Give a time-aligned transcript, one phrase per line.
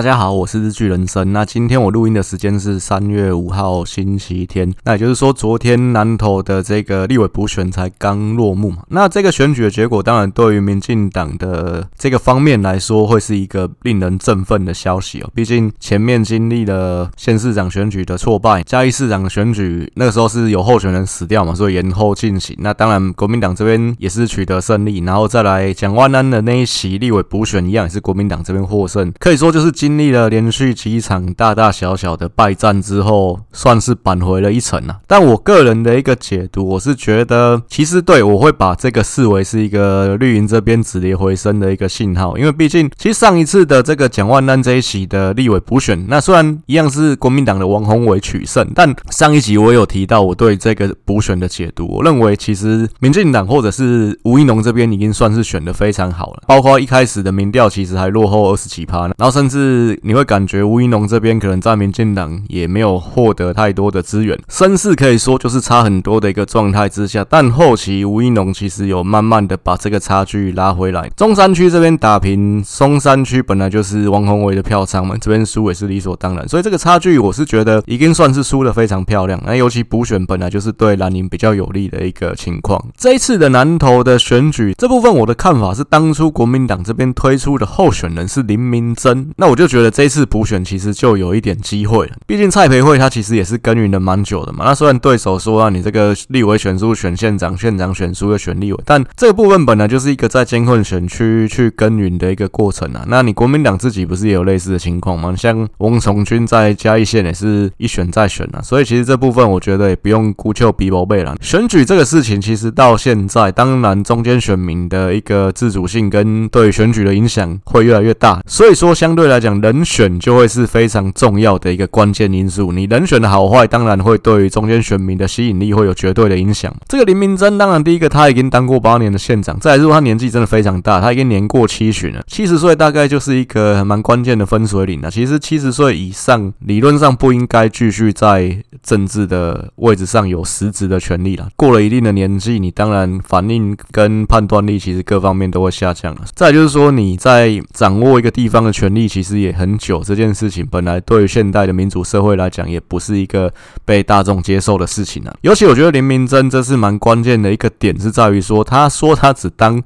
[0.00, 1.30] 大家好，我是日剧人生。
[1.30, 8.78] 那今天我录音的时间是三月五号星期天，那也就是说，昨天南投的这个立委补选才刚落幕嘛。
[8.88, 15.28] 那这个选举的结果，当然对于民进党的这个方面来说，会是一个令人振奋的消息哦。
[15.34, 22.56] 毕竟前面经历了县市长选举的挫败，嘉义市长选举那个时候是有候选人死掉嘛，所以延后进行。
[22.60, 29.89] 那当然国民党这边也是取得胜利，然后再来蒋万安的那一席立委补选一样，也是国民党这边获胜，可以说就是今。
[29.90, 35.00] 经历了连续几场大大小小的败战之后，算是扳回了一城啊。
[35.08, 59.69] 但我个人的一个解读，我是觉得，其实对我会把这个视为是一个绿营这边止跌回升的一个信号，因为毕竟，其实上一次的这个蒋万安这一席的立委补选，那虽然一样是国民党的王宏伟取胜，但上一集我有提到我对这个补选的解读，我认为其实民进党或者是吴怡农这边已经算是选得非常好了，包括一开始的民调其实还落后二十几趴呢，然后甚至。
[59.70, 71.08] 是你会感觉吴怡农这边可能在民进党也没有获得太多的资源，声势可以说就是差很多的一个状态之下，但后期吴怡农其实有慢慢的把这个差距拉回来。
[71.16, 79.40] 中山区这边打平，松山区本来就是王宏伟的票仓嘛，这边输也是理所当然，所以这个差距我是觉得已经算是输得非常漂亮。
[79.46, 82.82] 那尤其补选本来就是对蓝营比较有利的一个情况。
[82.96, 94.64] 这一次的南投的选举这部分，我的看法是，当初国民党这边推出的候选人是林明珍，那我就觉得这次补选其实就有一点机会了，毕竟蔡培慧他其实也是耕耘了蛮久的嘛。
[94.64, 103.04] 那虽然对手说啊，你这个立委选输选县长，县长选输又选立委，但这个部分本来就是一个在监控选区去耕耘的一个过程啊。
[103.06, 105.34] 那你国民党自己不是也有类似的情况吗？
[105.36, 111.36] 像翁崇军在嘉义县也是一选再选啊，所以其实这部分我觉得也不用孤丘比宝贝了。
[111.42, 119.80] 选举这个事情其实到现在，当然中间选民的一个自主性跟对选举的影响会越来越大，所以说相对来讲人。
[119.90, 122.70] 选就会是非常重要的一个关键因素。
[122.70, 126.72] 你人选的好坏，当然会对于中间选民的吸引力会有绝对的影响。
[126.86, 135.10] 这个林明珍，当然第一个他已经当过八年的县长，再来说他年纪真的非常大，他已经年过七旬了，七十岁大概就是一个蛮关键的分水岭了。
[135.10, 141.48] 其实七十岁以上，理论上不应该继续在政治的位置上有实质的权利了。
[141.56, 146.20] 过了一定的年纪，你当然反应跟判断力其实各方面都会下降了。
[146.36, 149.80] 再就是说你在掌握一个地方的权力，其实也很。
[149.80, 153.50] 久这件事情本来对于现代的民主社会来讲，也不是一个
[153.86, 155.34] 被大众接受的事情啊。
[155.40, 159.82] 尤其我觉得林明珍这是蛮关键的一个点，是在于说，他说他只当。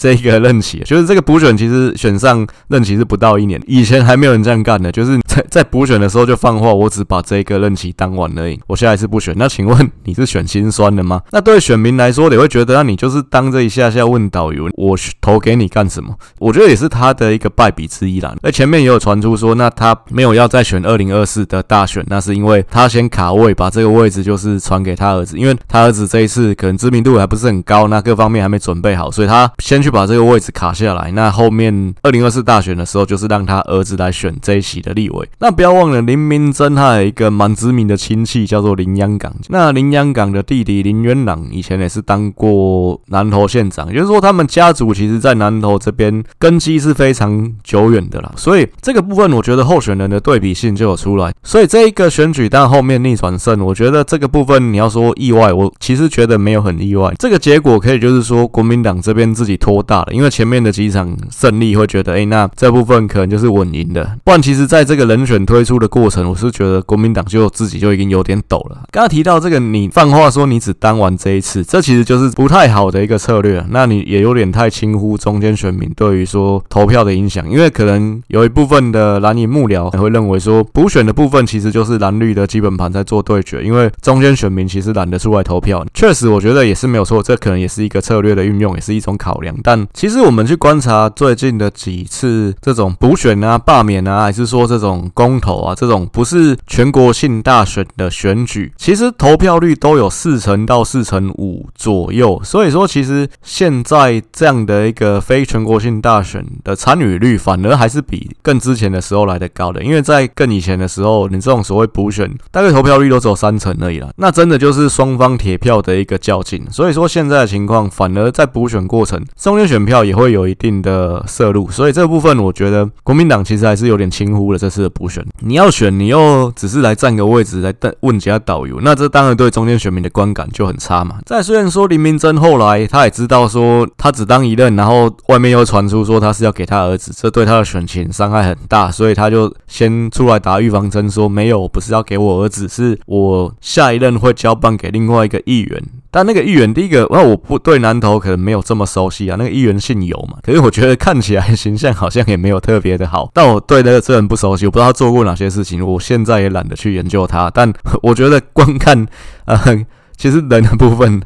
[0.00, 9.34] 这个任期就是这个补选，其实选上任期是不到一年，以前还没有人这样干的，就是在 在补选的时候就放话，我只把这个任期当完而已，我下一次不选。
[9.36, 11.20] 那请问你是选心酸的吗？
[11.32, 16.14] 那对选民来说，你会觉得，那你就是当这一下下问导游，我投给你干什么？
[16.38, 18.34] 我觉得也是他的一个败笔之一啦。
[18.40, 29.89] 那前面也有传出说，那他没有要再选二零二四的大选，那是因为他先卡位，把这个位置就是传给他儿子，因为他儿子这一次可能知名度还不是很高，那各方面还没准备好，所以他先去。
[29.90, 35.28] 把这个位置卡下来，那后面二零二四大选的时候，就是让他儿子来选这一席的立委。
[35.38, 39.34] 那不要忘了林明珍，他有一个蛮知名的亲戚叫做林洋港。
[39.48, 48.32] 那林洋港的弟弟林元朗以前也是当过南投县长，也就是说他们家族其实在南投这边根基是非常久远的啦。
[48.36, 51.32] 所以这个部分，我觉得候选人的对比性就有出来。
[51.42, 57.12] 所以这一个选举，但后面逆转胜，我觉得这个部分你要说意外，我其实觉得没有很意外。
[57.18, 59.79] 这个结果可以就是说国民党这边自己拖。
[59.82, 64.16] 大了，因为前面的几场胜利会觉得，哎，那这部分可能就是稳赢的。
[64.24, 68.82] 不然，其实在这个人选推出的过程，我是觉得国民党就自己就已经有点抖了。
[68.90, 73.64] 刚刚提到这个，你放话说你只当完这一次，这其实就是不太好的一个策略。
[73.70, 85.84] 那你也有点太轻忽中间选民对于说投票的影响，因为可能有一部分的蓝营幕僚会认为说，补选的部分其实就是蓝绿的基本盘在做对决，因为中间选民其实懒得出来投票。
[85.94, 89.86] 确实，我觉得也是没有错，这可能也是一个策略的运用，也是一种考量，但。
[89.92, 102.40] 其实我们去观察最近的几次这种补选啊、罢免啊，还是说这种公投啊，这种不是全国性大选的选举，其实投票率都有四成到四成五左右。
[102.44, 109.82] 所以说，其实现在这样的一个非全国性大选的参与率，反而还是比更之前的时候来得高的。
[109.82, 114.08] 因为在更以前的时候，你这种所谓补选，大概投票率都只有三成而已啦。
[114.16, 116.64] 那真的就是双方铁票的一个较劲。
[116.70, 119.20] 所以说，现在的情况反而在补选过程
[119.50, 125.26] 中间选票也会有一定的涉入，所以这部分我觉得国民党其实还是有点轻忽了这次的补选。
[125.40, 131.16] 你要选，你又只是来占个位置来问其他导游，那这当然对中间选民的观感就很差嘛。
[131.26, 145.82] 再虽然说林明溱后来他也知道说他只当一任，然后外面又传出说他是要给他儿子，这对他的选情伤害很大，所以他就先出来打预防针，说没有，不是要给我儿子，是我下一任会交办给另外一个议员。
[146.10, 149.36] 但那个议员，第一个，那我不对南投可能没有这么熟悉啊。
[149.38, 153.30] 那个议员姓游嘛，可是我觉得看起来形象好像也没有特别的好。
[153.32, 157.50] 但我对那个这人不熟悉，我不知道他做过哪些事情，我现在也懒得去研究他。
[157.52, 157.72] 但
[158.02, 159.06] 我觉得光看，
[159.44, 159.86] 呃。
[160.20, 161.22] 其实人的部分，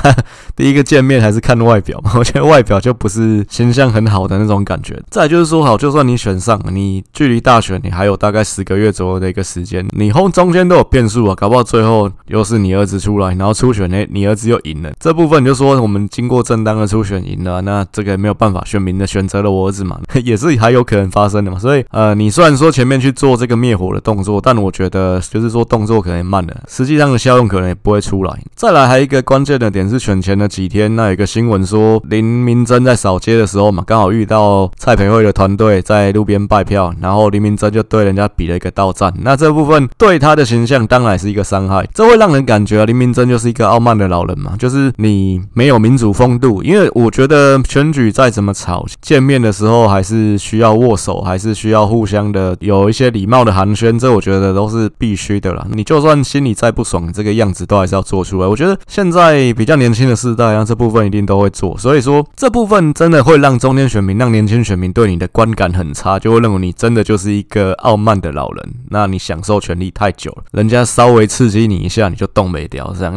[0.56, 2.12] 第一个见面还是看外表嘛。
[2.16, 4.98] 我觉得外表就不是形象很好的那种感觉。
[5.10, 14.90] 再就是说，好，就算你选上，你距离大选你还有大概十个月左右的一个时间，你后中间都有变数啊，搞不好最后又是你儿子出来，然后初选呢，你儿子又赢了。
[14.98, 21.58] 这部分就说我们经过正当的初选赢了，那这个也没有办法，选民的选择了我儿子嘛， 也是还有可能发生的嘛。
[21.58, 28.37] 所以呃，你虽然说前面去做这个灭火的动作，但我觉得就是说动作可能也慢了，实际上的效用可能也不会出来。
[28.54, 55.66] 再来还有一个关键的点是选前的几天，那有一个新闻说林明珍在扫街的时候嘛，刚好遇到蔡培慧的团队在路边拜票，然后林明珍就对人家比了一个倒赞，那这部分对他的形象当然是一个伤害，这会让人感觉林明珍就是一个傲慢的老人嘛，就是你没有民主风度，因为我觉得选举再怎么吵，见面的时候还是需要握手，还是需要互相的有一些礼貌的寒暄，这我觉得都是必须的啦。
[55.70, 58.46] 你就算心里再不爽，这个样子都还是要做出来。
[58.46, 58.78] 我觉得。
[58.86, 68.74] 现在比较年轻的世代啊，这部分一定都会做，所以说这部分真的会让中间选民、让年轻选民对你的观感很差，就会认为你真的就是一个傲慢的老人。
[68.90, 73.16] 那你享受权力太久了，人家稍微刺激你一下，你就动没掉，这样，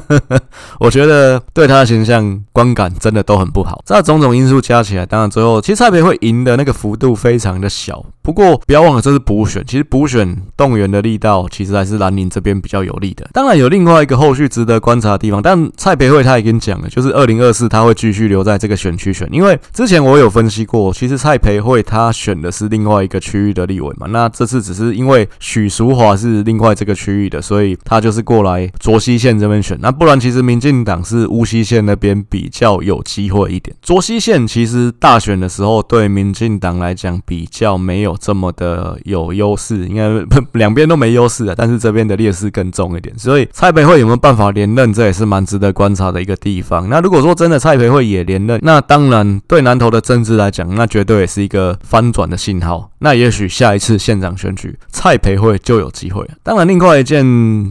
[0.80, 3.80] 我觉得对他的形象观感真的都很不好。
[3.86, 8.04] 这种种因素加起来，当然最后其实蔡培会赢的那个幅度非常的小。
[8.28, 13.26] 不过不要忘了，这是补选，其实补选动员的力道其实还是蓝宁这边比较有利的。
[13.32, 29.78] 当然有另外一个后续值得观察的地方，但蔡培慧他已经讲了，就是二零二四他会继续留在这个选区选，因为之前我有分析过，其实蔡培慧他选的是另外一个区域的立委嘛，那这次只是因为许淑华是另外这个区域的，所以他就是过来卓溪县这边选。
[29.80, 33.74] 那不然其实民进党是乌溪县那边比较有机会一点。
[33.80, 38.17] 卓溪县其实大选的时候对民进党来讲比较没有。
[38.20, 40.08] 这么的有优势，应该
[40.52, 46.88] 两边都没优势啊，但是这边的劣势更重一点，所以蔡培慧有没有办法连任，这也是蛮值得观察的一个地方。
[46.88, 52.90] 那如果说真的蔡培慧也连任，那当然对南投的政治来讲，那绝对也是一个翻转的信号。
[53.00, 56.28] 那也许下一次县长选举，蔡培慧就有机会。
[56.42, 57.24] 当然，另外一件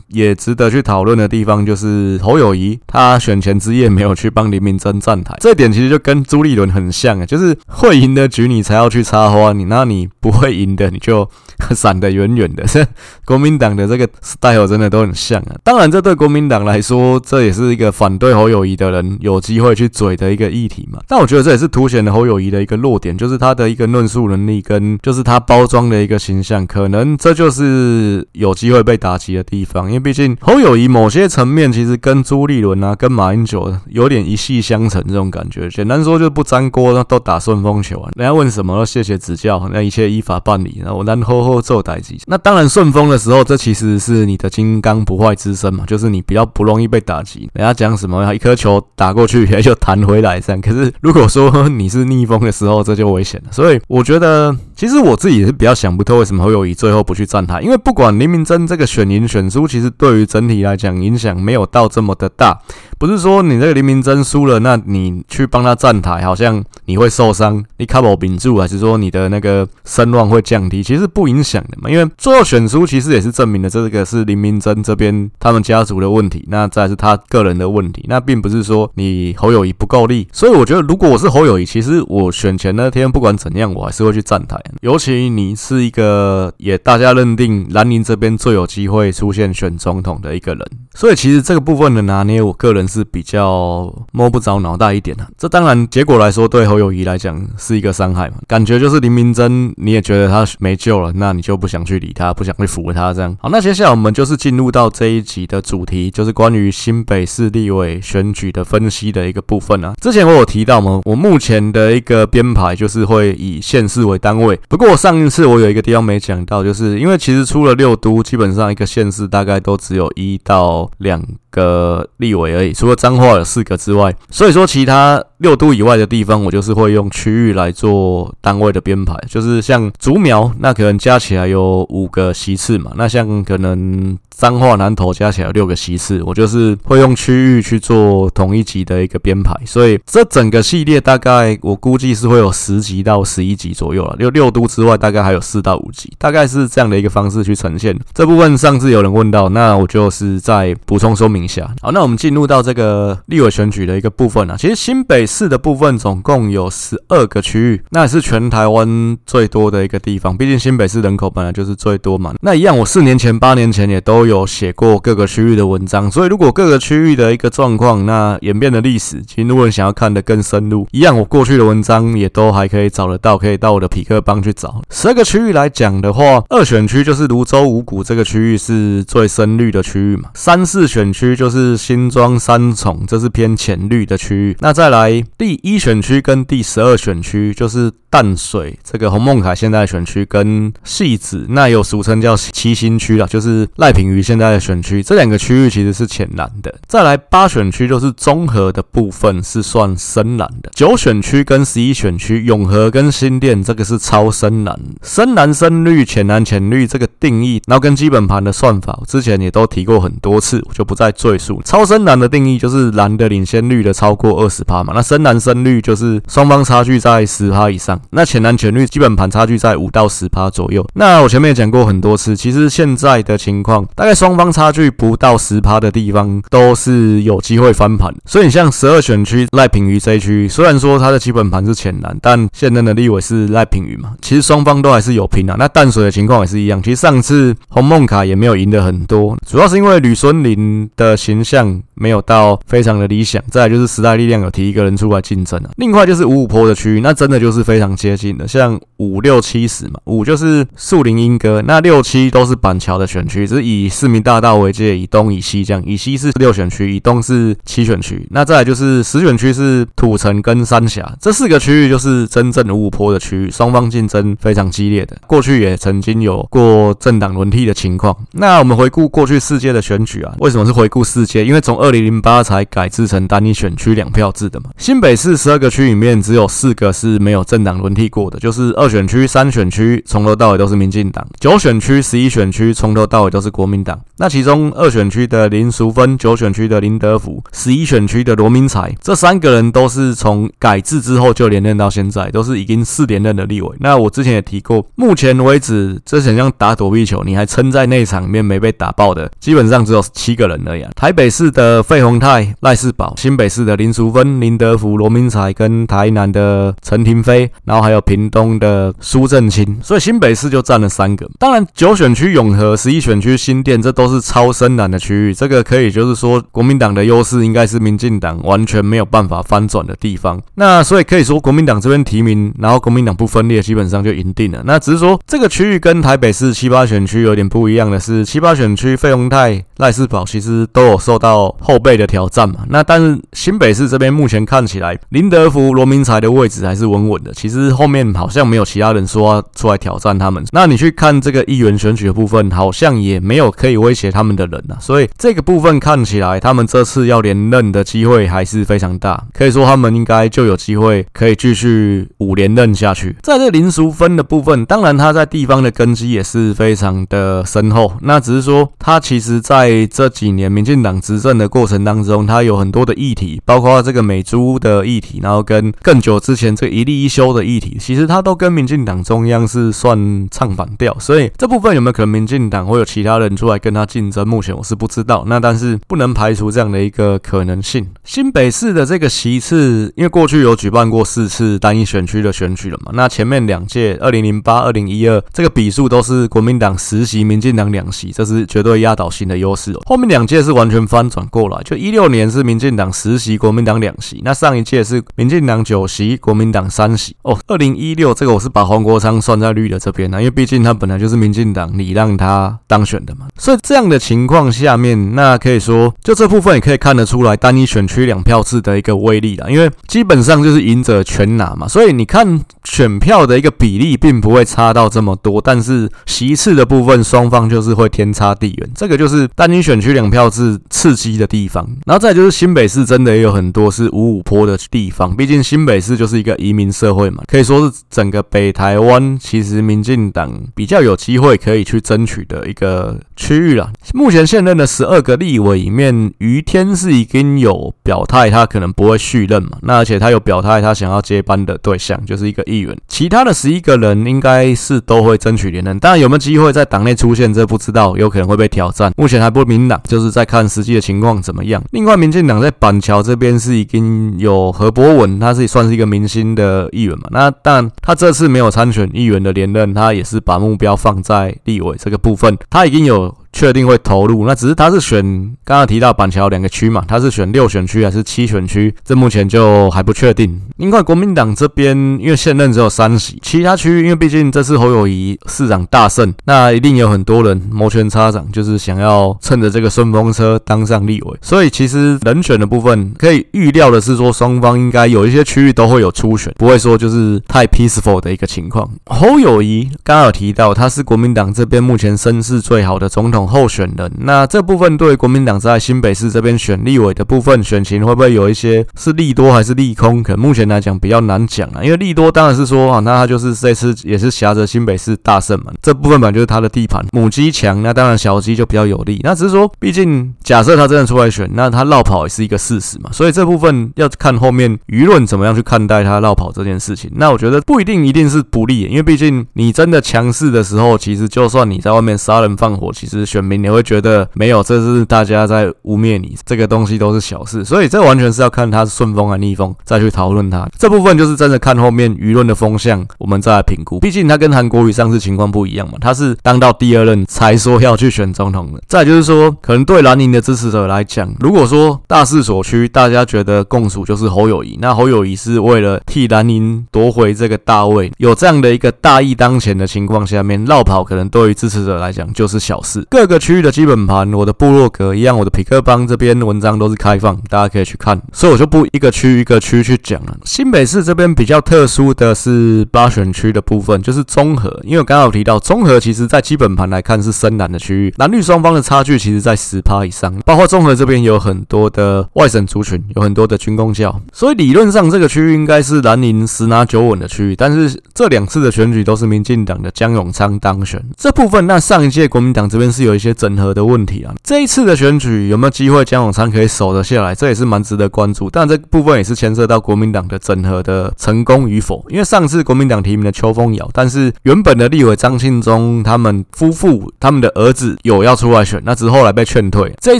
[0.07, 11.29] 也值得去讨论的地方，就是侯友谊他选前之夜没有去帮林明溱站台，这点其实就跟朱立伦很像啊，就是会赢的局你才要去插花，你那你不会赢的你就
[11.75, 12.65] 闪得远远的。
[13.23, 15.55] 国民党的这个 style 真的都很像啊。
[15.63, 20.99] 当然，这对国民党来说，这也是一个反对侯友谊的人有机会去嘴的一个议题嘛。
[21.07, 25.27] 但我觉得这也是凸显了侯友谊的一个弱点，就是他的一个论述能力跟就是。
[25.27, 29.87] 他包装的一个形象，可能这就是有机会被打击的地方。
[29.87, 35.67] 因为毕竟侯友谊某些层面其实跟朱立伦啊、跟马英九有点一系相承这种感觉。
[35.67, 38.09] 简单说就是不沾锅，那都打顺风球啊。
[38.15, 40.79] 人家问什么谢谢指教，那一切依法办理。
[40.81, 42.15] 然后我然后后做代志。
[42.27, 47.49] 那当然顺风的时候，这其实是你的金刚不坏之身嘛，就是你比较不容易被打击。
[47.53, 50.61] 人家讲什么，一颗球打过去也就弹回来这样。
[50.61, 53.51] 可是如果说你是逆风的时候，这就危险了。
[53.51, 54.97] 所以我觉得，其实。
[55.07, 62.59] 我自己也是比较想不透为什么侯友谊最后不去站台，因为不管林明溱这个选赢选输，其实对于整体来讲影响没有到这么的大。
[62.97, 70.81] 不是说你这个林明溱输了，那你去帮他站台，好像你会受伤，你卡不顶住，还是说你的那个声望会降低？
[70.83, 80.27] 其实不影响的嘛，因为最后选输其实也是证明了这个是林明溱这边他们家族的问题，那再是他个人的问题，那并不是说你侯友谊不够力。
[80.33, 92.87] 所以我觉得，如果我是侯友谊，其实我选前那天不管怎样，我还是会去站台，尤其你是一个也大家认定蓝营这边最有机会出现选总统的一个人，所以其实这个部分的拿捏，我个人。
[92.87, 103.35] 是比较摸不着脑袋一点的，这当然结果来说对侯友谊来讲是一个伤害嘛，感觉就是林明珍你也觉得他没救了，那你就不想去理他，不想去扶他这样。
[103.41, 109.93] 好，那接下来我们就是进入到这一集的主题，就是关于新北市立委选举的分析的一个部分啊。
[110.01, 134.17] 之前我有提到嘛，我目前的一个编排就是会以县市为单位，不过我上一次我有一个地方没讲到，就是因为其实出了六都，基本上一个县市大概都只有一到两个立委而已，除了彰化有四个之外，所以说其他六都以外的地方，我就是会用区域来做单位的编排，就是像竹苗，那可能加起来有五个席次嘛，那像可能。
[134.37, 144.15] 彰化南投加起来有六个席次，我就是会用区域去做同一级的一个编排，所以这整个系列大概我估计是会有十级到十一级左右了。
[144.19, 147.97] 六六都之外，大概还有四到五集，大概是这样的一个方式去呈现。
[148.13, 151.67] 这部分上次有人问到，那我就是再补充说明一下。
[151.81, 162.35] 好，那我们进入到这个立委选举的一个部分啊，其实新北市的部分总共有十二个区域，那也是全台湾最多的一个地方，毕竟新北市人口本来就是最多嘛。
[162.41, 164.27] 那一样，我四年前、八年前也都。
[164.27, 174.81] 有写过各个区域的文章，所以如果各个区域的一个状况，那演变的历史，其实如果你想要看得更深入，一样我过去的文章也都还可以找得到，可以到我的匹克帮去找。
[174.91, 184.55] 十二个区域来讲的话，二选区就是泸州五股这个区域是最深绿的区域嘛，三四选区就是新庄三重，这是偏浅绿的区域。
[184.59, 194.27] 那再来第一选区跟第十二选区就是淡水这个洪孟凯现在的选区跟戏子，那有俗称叫七星区啦，就是赖品妤。
[194.27, 196.75] 现在的选区，这两个区域其实是浅蓝的。
[196.85, 200.69] 再来八选区就是综合的部分是算深蓝的。
[200.75, 211.61] 九选区跟十一选区永和跟新店这个是超深蓝，深蓝深绿浅蓝浅绿这个定义，然后跟基本盘的算法，我之前也都提过很多次，我就不再赘述。
[211.63, 220.85] 超深蓝的定义就是蓝的领先率的超过二十趴嘛，那深蓝深绿就是双方差距在十趴以上，那浅蓝浅绿基本盘差距在五到十趴左右。
[220.93, 235.55] 那我前面也讲过很多次，其实现在的情况大概双方差距不到十趴的地方都是有机会翻盘，所以你像十二选区赖品妤这一区，虽然说它的基本盘是浅蓝，但现任的立委是赖品妤嘛，其实双方都还是有平啊。
[235.57, 245.69] 那淡水的情况也是一样，其实上次红梦卡也没有赢得很多，主要是因为吕孙林的形象没有到非常的理想，再来就是时代力量有提一个人出来竞争啊。
[245.77, 253.87] 另外就是五五坡的区域，那真的就是非常接近的，像五六七十嘛，五就是树林莺歌，那六七都是板桥的选区，只是以。
[253.97, 258.27] 市民大道为界，以东以西这样，以西是六选区，以东是七选区。
[258.29, 265.17] 那再来就是十选区是土城跟三峡这四个区域，就是真正的五五坡的区域，双方竞争非常激烈的。
[265.25, 268.15] 过去也曾经有过政党轮替的情况。
[268.33, 271.43] 那我们回顾过去世界的选举啊，为什么是回顾世界？
[271.43, 274.71] 因为从二二零零八才改制成单一选区两票制的嘛。
[274.77, 283.97] 新北市十二个区里面，只有四个是没有政党轮替过的，就是二选区、三选区从头到尾都是民进党；九选区、十一选区从头到尾都是国民党。
[284.17, 293.73] 那其中二选区的林淑芬、九选区的林德福、十一选区的罗明才，这三个人都是从改制之后就连任到现在，都是已经四连任的立委。
[293.79, 300.83] 那我之前也提过，目前为止，这很像打躲避球，你还撑在内场里面没被打爆的，基本上只有七个人而已。
[300.95, 311.25] 台北市的费鸿泰、赖士葆，新北市的林淑芬、林德福、罗明才，跟台南的陈亭妃，然后还有屏东的苏正清，所以新北市就占了三个。
[311.39, 313.77] 当然，九选区永和、十一选区新店。
[313.79, 320.41] 这都是超深蓝的区域，这个可以就是说，国民党的优势应该是民进党完全没有办法翻转的地方。
[320.55, 324.63] 那所以可以说，国民党这边提名，然后国民党不分裂，基本上就赢定了。
[324.65, 332.61] 那只是说，这个区域跟台北市七八选区有点不一样的是，七八选区费鸿泰、赖士葆其实都有受到后辈的挑战嘛。
[332.69, 337.31] 那但是新北市这边目前看起来，林德福、罗明才的位置还是稳稳的。
[337.33, 340.43] 其实后面好像没有其他人说要出来挑战他们。
[340.51, 343.67] 那你去看这个议员选举的部分，好像也没有可。
[343.67, 349.21] 以威胁他们的人呐、啊，所以这个部分看起来，他们这次要连任的机会还是非常大。
[349.33, 353.13] 可以说，他们应该就有机会可以继续五连任下去。
[353.21, 357.91] 在这林淑芬的部分，当然他在地方的根基也是非常的深厚。
[358.03, 370.95] 那只是说，他其实在这几年民进党执政的过程当中，它有很多的议题，包括这个美猪的议题，然后跟更久之前这个一例一休的议题，其实它都跟民进党中央是算唱反调。
[370.99, 373.57] 所以这部分有没有可能民进党会有其他人出来？
[373.57, 375.23] 跟他竞争，目前我是不知道。
[375.25, 377.87] 那但是不能排除这样的一个可能性。
[378.03, 382.91] 新北市的这个席次，因为过去有举办过四次单一选区的选举了嘛。
[382.93, 389.81] 那前面两届，二零零八、二零一二，这个比数都是国民党十席，民进党两席，这是绝对压倒性的优势哦。
[389.87, 394.21] 后面两届是完全翻转，过来，就一六年是民进党十席，国民党两席。
[394.23, 397.15] 那上一届是民进党九席，国民党三席。
[397.21, 403.27] 哦，二零一六这个我是把黄国昌算在绿的这边呢，因为毕竟他本来就是民进党你让他当选的嘛。
[403.37, 411.67] 所以这样的情况下面，那可以说就这部分也可以看得出来单一选区两票制的一个威力了，因为基本上就是赢者全拿嘛。
[411.67, 421.67] 所以你看选票的一个比例并不会差到这么多，但是席次的部分双方就是会天差地远，这个就是单一选区两票制刺激的地方。
[421.85, 433.69] 然后再就是新北市真的也有很多是五五坡的地方，毕竟新北市就是一个移民社会嘛，可以说是整个北台湾其实民进党比较有机会可以去争取的一个区域了。
[433.93, 439.57] 目前现任的十二个立委里面，于天是已经有表态，他可能不会续任嘛。
[439.61, 442.77] 那而且他有表态，他想要接班的对象就是一个议员。
[442.87, 448.91] 其他的十一个人应该是都会争取连任，当然有没有机会在党内出现，这不知道，有可能会被挑战。
[448.95, 451.63] 目前还不明朗，就是在看实际的情况怎么样。
[451.71, 457.09] 另外，民进党在板桥这边是已经有何伯文，他是算是一个明星的议员嘛。
[457.11, 463.15] 那但他这次没有参选议员的连任，他也是把目标放在立委这个部分，他已经有。
[463.31, 465.03] 确定会投入，那只是他是选
[465.43, 470.41] 刚刚提到板桥两个区嘛，他是选六选区还是七选区，这目前就还不确定。
[470.57, 481.17] 另外，国民党这边因为现任只有三席，其他区域因为毕竟这次侯友谊市长大胜，那一定有很多人摩拳擦掌，就是想要趁着这个顺风车当上立委。
[481.21, 488.69] 所以其实人选的部分可以预料的是说，双方应该有一些区域都会有初选，不会说就是太 peaceful 的一个情况。
[488.85, 500.03] 侯友谊刚刚有提到，他是国民党这边目前声势最好的总统候选人，那这部分对国民党在新北市这边选立委的部分选情会不会有一些是利多还是利空？
[500.03, 508.99] 可能目前来讲比较难讲啊，因为利多当然是说啊，那他就是这次也是挟着新北市大胜嘛，这部分本来就是他的地盘，母鸡强，那当然小鸡就比较有利。
[509.03, 516.91] 那只是说，毕竟假设他真的出来选，那他绕跑也是一个事实嘛，所以这部分要看后面舆论怎么样去看待他绕跑这件事情。
[516.95, 523.06] 那我觉得不一定一定是不利，因为毕竟你真的强势的时候，其实就算你在外面杀人放火，其实。
[523.07, 530.47] 选民你会觉得没有，这是大家在污蔑你，这个东西都是小事，所以这完全是要看他是顺风还是逆风再去讨论他。
[530.59, 533.79] 这部分就是真的看后面舆论的风向，我们再来评估。
[533.79, 538.61] 毕竟他跟韩国瑜上次情况不一样嘛，他是当到第二任才说要去选总统的。
[538.67, 552.85] 再就是说，可能对蓝营的支持者来讲，如果说大势所趋，大家觉得共处就是侯友谊，那侯友谊是为了替蓝营夺回这个大位，有这样的一个大义当前的情况下面，绕跑可能对于支持者来讲就是小事。
[552.97, 560.17] 各个区域的基本盘，我的部落格一样，我的痞客邦这边文章都是开放，大家可以去看，所以我就不一个区一个区去讲了。
[560.25, 587.13] 新北市这边比较特殊的是八选区的部分，就是综合，因为我刚刚提到综合，其实在基本盘来看是深蓝的区域，蓝绿双方的差距其实在十趴以上，包括综合这边有很多的外省族群，有很多的军工教，所以理论上这个区域应该是蓝营十拿九稳的区域，但是这两次的选举都是民进党的江永昌当选，这部分那上一届国民党这边是有一些整合的问题啊，这一次的选举有没有机会江永昌可以守得下来？
[587.13, 588.29] 这也是蛮值得关注。
[588.29, 591.85] 但这部分也是牵涉到国民党的整合的成功与否。
[591.89, 599.73] 因为上次国民党提名的邱风尧，但是原本的立委张庆忠他们夫妇他们的儿子有要出来选，那之后来被劝退。
[599.81, 599.99] 这一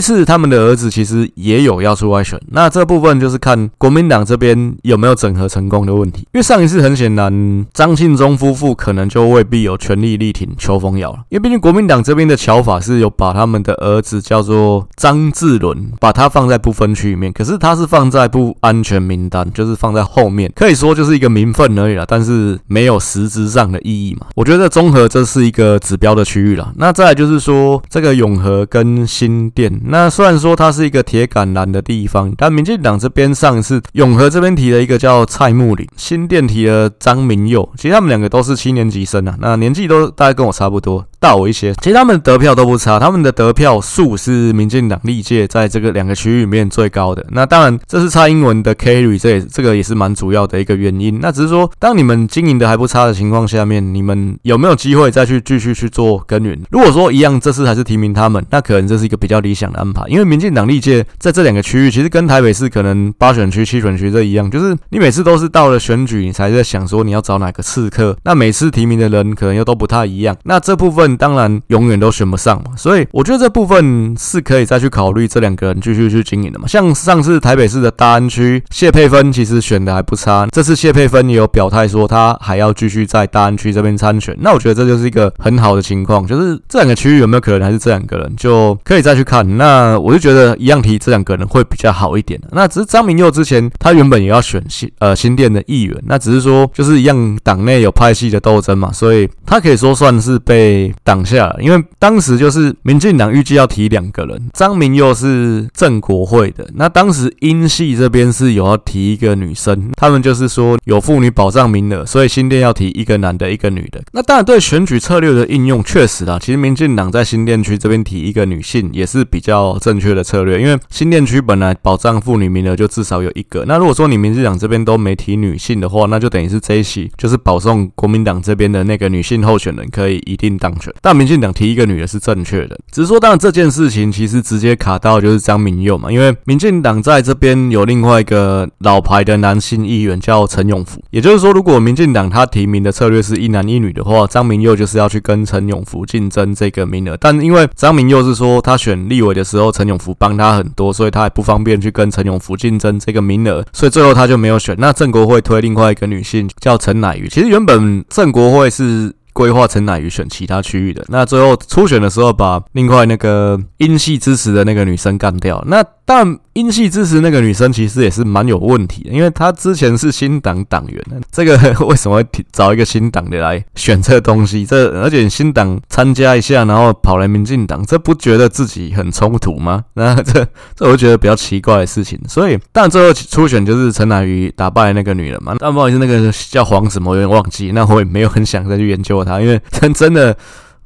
[0.00, 6.20] 次他们的儿子其实也有要出来选，那这部分就是看国民党这边有没有整合成功的问题。
[6.32, 13.12] 因为上一次很显然张庆忠夫妇可能就未必有全力力挺邱风尧了，因为毕竟国民党这边的巧法是有。
[13.18, 24.26] 把他们的儿子叫做张志伦，把他放在不分区里面，可是他是放在不安全名单，就是放在后面，可以说就是一个名分而已啦，但是没有实质上的意义嘛。
[24.36, 26.72] 我觉得综合这是一个指标的区域啦。
[26.76, 41.04] 那再来就是说这个永和跟新店，那虽然说它是一个铁杆蓝的地方，但民进党这边上是永和这边提了一个叫蔡慕林，新店提了张明佑，其实他们两个都是七年级生啊，那年纪都大概跟我差不多。
[41.20, 47.24] 大一些，其实他们得票都不差，他们的得票数是民进党历届在这个两个区域里面最高的。
[47.30, 51.18] 那当然，这是蔡英文的 carry，这也这个也是蛮主要的一个原因。
[51.20, 56.60] 那只是说，当你们经营的还不差的情况下面，你们有没有机会再去继续去做耕耘？
[56.70, 60.04] 如果说一样，这次还是提名他们，那可能这是一个比较理想的安排。
[60.08, 68.16] 因为民进党历届在这两个区域，其实跟台北市可能八选区、七选区这一样，就是你每次都是到了选举，你才在想说你要找哪个刺客。
[68.24, 70.36] 那每次提名的人可能又都不太一样。
[70.44, 71.07] 那这部分。
[71.16, 76.66] 当然永远都选不上嘛，所以我觉得这部分是可以再去考虑这两个人继续去经营的嘛。
[76.66, 89.56] 像上次台北市的大安区谢佩芬其实选的还不差，这次谢佩芬也有表态说他还要继续在大安区这边参选，那我觉得这就是一个很好的情况，就是这两个区域有没有可能还是这两个人就可以再去看。
[89.56, 92.40] 那我就觉得一样提这两个人会比较好一点。
[92.52, 101.56] 那只是张明佑之前他原本也要选新呃新店的议员，那只是说就是一样党内有派系的斗争嘛，所以他可以说算是被挡下了。
[101.62, 114.02] 因为当时就是民进党预计要提两个人，张明佑是正国会的，那当时英系这边是有要提一个女生，他们就是说有妇女保障名额，所以新店要提一个男的，一个女的。
[114.12, 123.64] 那当然对选举策略的应用确实啦，其实民进党在新店区这边提一个女性也是比较正确的策略，因为新店区本来保障妇女名额就至少有一个。
[123.66, 130.92] 那如果说你民进党这边都没提女性的话，那就等于是这一席就是保送国民党这边的那个女性候选人可以一定当选。
[131.00, 147.16] 但民进党提一个女的是正确的，只是说当然这件事情其实直接卡到就是张明佑嘛，因为民进党在这边有另外一个老牌的男性议员叫陈永福，也就是说如果民进党他提名的策略是一男一女的话，张明佑就是要去跟陈永福竞争这个名额。
[147.20, 154.74] 但因为张明佑是说他选立委的时候陈永福帮他很多，所以他也不方便去跟陈永福竞争这个名额，所以最后他就没有选。
[154.78, 159.14] 那郑国会推另外一个女性叫陈乃瑜，其实原本郑国会是。
[159.38, 166.38] 规划成乃瑜选其他区域的，那最后初选的时候把另外那个英系支持的那个女生干掉，那但。
[166.58, 174.66] 英系支持那个女生其实也是蛮有问题的，因为她之前是新党党员，这个 为什么会找一个新党的来选这个东西？
[174.66, 179.84] 这而且新党参加一下，然后跑来民进党，这不觉得自己很冲突吗？
[179.94, 180.44] 那这
[180.74, 182.18] 这我就觉得比较奇怪的事情。
[182.26, 185.54] 所以，但最后初选就是陈乃瑜打败那个女人嘛。
[185.60, 187.70] 但不好意思，那个叫黄什么，我有点忘记。
[187.70, 190.36] 那我也没有很想再去研究她，因为真 真的。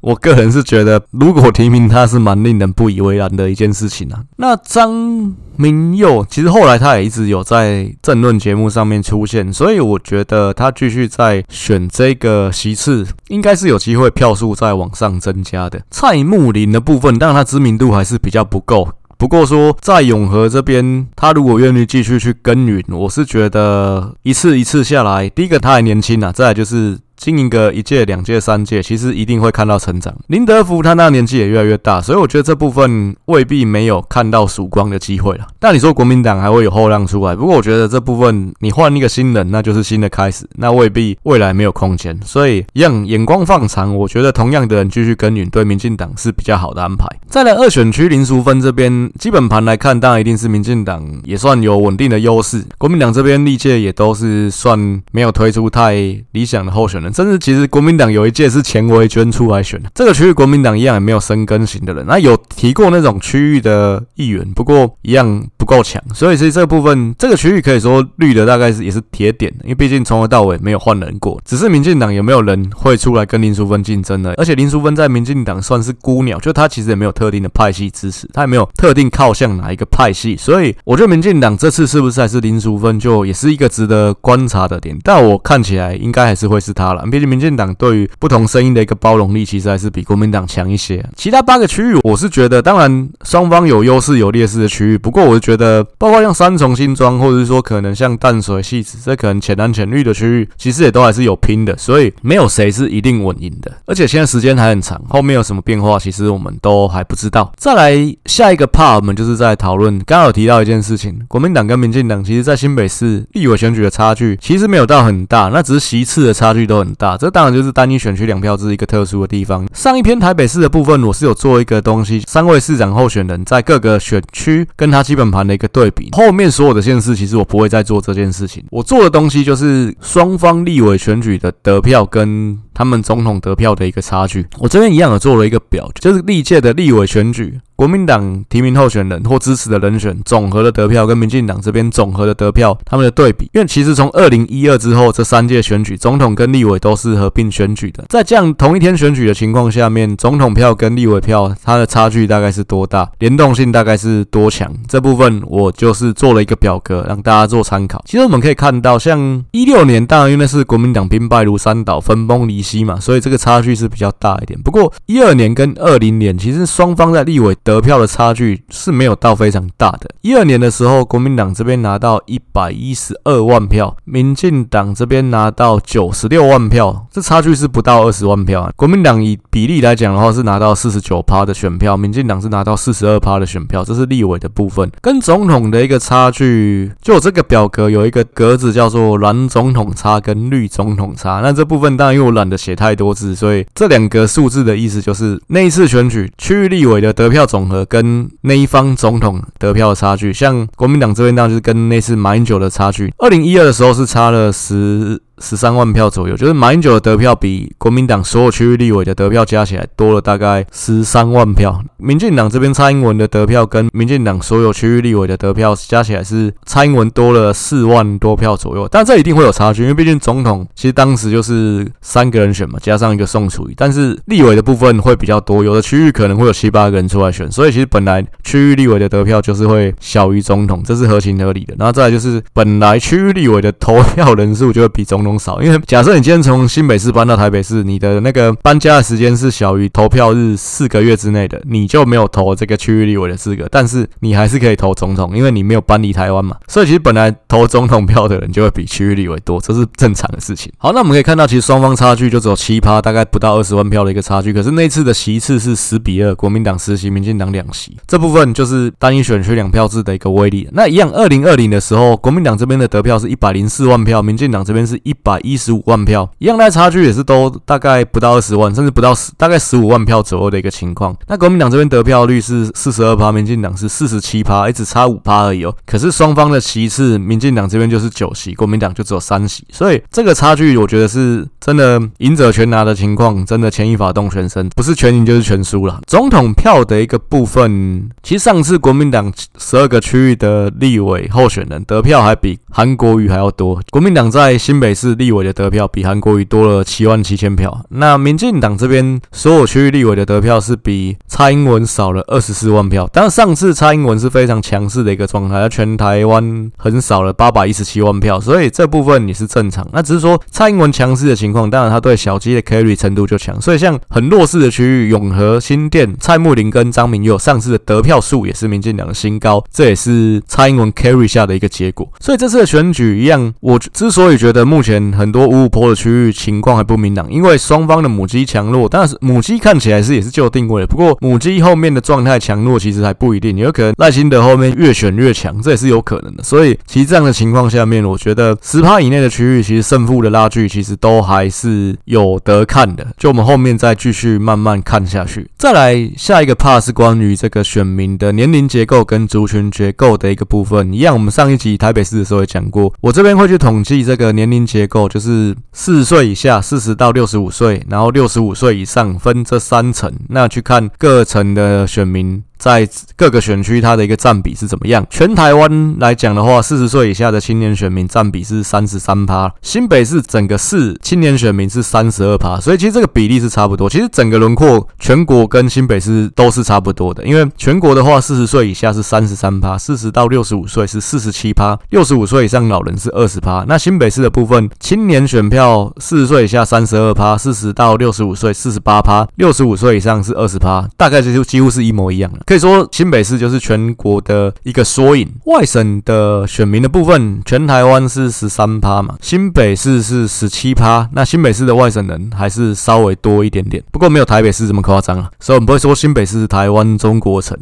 [0.03, 4.21] 我个人是觉得，如果提名他是蛮令人不以为然的一件事情啊。
[4.37, 15.81] 那张明佑其实后来他也一直有在政论节目上面出现，所以我觉得他继续在选这个席次，应该是有机会票数再往上增加的。
[15.89, 18.89] 蔡慕林的部分，当然他知名度还是比较不够。
[19.17, 26.99] 不过说在永和这边，他如果愿意继续去耕耘，我是觉得一次一次下来，第一个他还年轻啊，再来就是。
[27.23, 30.13] 经营个一届、两届、三届，其实一定会看到成长。
[30.27, 35.47] 林德福他那年纪也越来越大，所以我觉得这部分未必没有看到曙光的机会了。
[35.61, 42.19] 但你说国民党还会有后浪出来，不过我觉得这部分你换一个新人，那就是新的开始，那未必未来没有空间。
[42.25, 47.07] 所以一样眼光放长，我觉得同样的人继续耕耘，对民进党是比较好的安排。
[47.29, 52.65] 再来二选区林淑芬这边，基本盘来看，当然一定是民进党也算有稳定的优势。
[52.79, 55.93] 国民党这边历届也都是算没有推出太
[56.33, 57.12] 理想的候选人。
[57.13, 74.35] 甚至其实国民党有一届是钱维娟出来选的，这个区域国民党一样也没有深耕型的人，那有提过那种区域的议员，不过一样不够强，所以其实这部分这个区域可以说绿的大概是也是铁点，因为毕竟从头到尾没有换人过，只是民进党有没有人会出来跟林淑芬竞争呢？
[74.37, 86.92] 而且林淑芬在民进党算是孤鸟，就他其实也没有特定的派系支持，他也没有特定靠向哪一个派系，所以我觉得民进党这次是不是还是林淑芬，就也是一个值得观察的点，但我看起来应该还是会是他。
[86.95, 87.05] 了。
[87.11, 91.05] 毕竟民进党对于不同声音的一个包容力，其实还是比国民党强一些。
[91.17, 94.99] 其他八个区域，我是觉得，当然双方有优势有劣势的区域。
[94.99, 101.77] 不过，我是觉得，包括像三重新庄，或者是说可能像淡水戏子，这可能浅蓝浅绿的区域，其实也都还是有拼的。
[101.77, 103.73] 所以，没有谁是一定稳赢的。
[103.87, 107.53] 而且现在时间还很长，后面有什么变化，其实我们都还不知道。
[107.57, 117.17] 再来下一个 part，我们就是在讨论，刚刚有提到一件事情，国民党跟民进党，其实在新北市立委选举的差距，其实没有到很大，那只是席次的差距都很大。
[117.17, 119.67] 这当然就是单一选区两票制一个特殊的地方。
[119.75, 126.09] 上一篇台北市的部分，我是有做一个东西，三位市长候选人在各个选区跟他基本盘的一个对比。
[126.13, 128.65] 后面所有的县市，其实我不会再做这件事情。
[128.71, 134.47] 我做的东西就是双方立委选举的得票跟他们总统得票的一个差距。
[134.59, 137.61] 我这边一样有做了一个表，就是历届的立委选举。
[137.75, 154.73] 国民党提名候选人或支持的人选总和的得票跟民进党这边总和的得票，他们的对比，因为其实从二零一二之后这三届选举，总统跟立委都是合并选举的，在这样同一天选举的情况下面，总统票跟立委票它的差距大概是多大，联动性大概是多强？
[154.87, 158.01] 这部分我就是做了一个表格让大家做参考。
[158.07, 164.61] 其实我们可以看到，像一六年，当然因为是国民党兵败如山倒，分崩离比 C 嘛，所以这个差距是比较大一点。
[164.63, 170.09] 不过一二年跟二零年，其实双方在立委得票的差距是没有到非常大的。
[170.21, 178.71] 一二年的时候，国民党这边拿到一百一十二万票，民进党这边拿到九十六万票，这差距是不到二十万票啊。
[178.77, 184.91] 国民党以比例来讲的话，是拿到四十九趴的选票，民进党是拿到四十二趴的选票，这是立委的部分。
[185.01, 191.41] 跟总统的一个差距，就这个表格有一个格子叫做蓝总统差跟绿总统差。
[191.43, 200.33] 那这部分当然因为我懒写太多字，所以这两个数字的意思就是那一次选举区域立委的得票总和跟那一方总统得票的差距。
[200.33, 205.21] 像国民党这边那就是跟那次马英九的差距，二零一二的时候是差了十。
[205.43, 211.83] 十三万票左右，就是马英九的得票比国民党所有区域立委的得票加起来多了大概十三万票。
[211.99, 231.75] 民进党这边蔡英文的得票跟民进党所有区域立委的得票加起来是蔡英文多了四万多票左右，但这一定会有差距，因为毕竟总统其实当时就是三个人选嘛，加上一个宋楚瑜，但是立委的部分会比较多，有的区域可能会有七八个人出来选，所以其实本来区域立委的得票就是会小于总统，这是合情合理的。
[231.79, 246.57] 然后再来就是本来区域立委的投票人数就会比总统少，因为假设你今天从新北市搬到台北市，你的那个搬家的时间是小于投票日四个月之内的，你就没有投这个区域立委的资格，但是你还是可以投总统，因为你没有搬离台湾嘛。
[246.69, 250.73] 所以其实本来投总统票的人就会比区域立委多，这是正常的事情。
[250.79, 254.53] 好，那我们可以看到，其实双方差距就只有七趴，大概不到二十万票的一个差距。
[254.53, 260.69] 可是那次的席次是十比二，国民党十席，民进党两席，这部分就是单一选区两票制的一个威力。
[260.73, 265.63] 那一样，二零二零的时候，国民党这边的得票是一百零四万票，民进党这边是一百一。
[265.63, 271.17] 十五万票，一样，的差距也是都大概不到二十万，甚至不到十，大概十五万票左右的一个情况。
[271.29, 275.73] 那国民党这边得票率是四十二趴，民进党是四十七趴，一直差五趴而已哦。
[275.87, 286.01] 可是双方的席次，民进党这边就是九席，国民党就只有三席，所以这个差距，我觉得是真的赢者全拿的情况，真的牵一发动全身，不是全赢就是全输了。
[286.09, 303.09] 总统票的一个部分，其实上次国民党十二个区域的立委候选人得票还比韩国瑜还要多，国民党在新北是立委的得票比韩国瑜多了七万七千票，那民进党这边所有区域立委的得票是比蔡英文少了二十四万票。
[303.13, 309.85] 但上次蔡英文是非常强势的一个状态，全台湾很少了八百一十七万票，所以这部分也是正常。
[309.93, 322.09] 那只是说蔡英文强势的情况，当然他对小鸡的 carry 程度就强，所以像很弱势的区域，永和、新店、蔡慕林跟张明佑上次的得票数也是民进党的新高，这也是蔡英文 carry 下的一个结果。
[322.21, 325.43] 所以这次的选举一样，我之所以觉得目前很多。
[325.53, 336.43] 五五波的区域情况还不明朗，因为双方的母鸡强弱，但是母鸡看起来是也是就定位的，不过母鸡后面的状态强弱其实还不一定，有可能赖清德后面越选越强，这也是有可能的。
[336.43, 343.07] 所以其实这样的情况下面，我觉得十趴以内的区域，其实胜负的拉锯其实都还是有得看的。
[343.19, 345.51] 就我们后面再继续慢慢看下去。
[345.59, 355.23] 再来下一个 p a 是关于这个选民的年龄结构跟族群结构的一个部分，一样我们上一集台北市的时候也讲过，我这边会去统计这个年龄结结构，就。
[355.23, 362.43] 是四十岁以下，四十到六十五岁，然后六十五岁以上，分这三层，那去看各层的选民。
[362.63, 365.05] 在各个选区，它的一个占比是怎么样？
[365.11, 369.53] 全台湾来讲的话，四十岁以下的青年选民占比是三十三趴。
[369.61, 373.91] 新北市整个市青年选民是三十二趴，所以其实这个比例是差不多。
[373.91, 377.25] 其实整个轮廓，全国跟新北市都是差不多的。
[377.25, 383.65] 因为全国的话，四十岁以下是三十三趴，四十到六十五岁是四十七趴，六十五岁以上老人是二十趴。
[383.67, 392.39] 那新北市的部分，青年选票四十岁以下三十二趴，四十到六十五岁四十八趴，六十五岁以上是二十趴，大概就几乎是一模一样的。
[392.53, 395.27] 可以说新北市就是全国的一个缩影。
[395.47, 401.09] 外省的选民的部分，全台湾是十三趴嘛，新北市是十七趴。
[401.15, 405.31] 那新北市的外省人还是稍微多一点点，不过没有台北市这么夸张啊。
[405.41, 407.59] 所以我们不会说新北市是台湾中国城。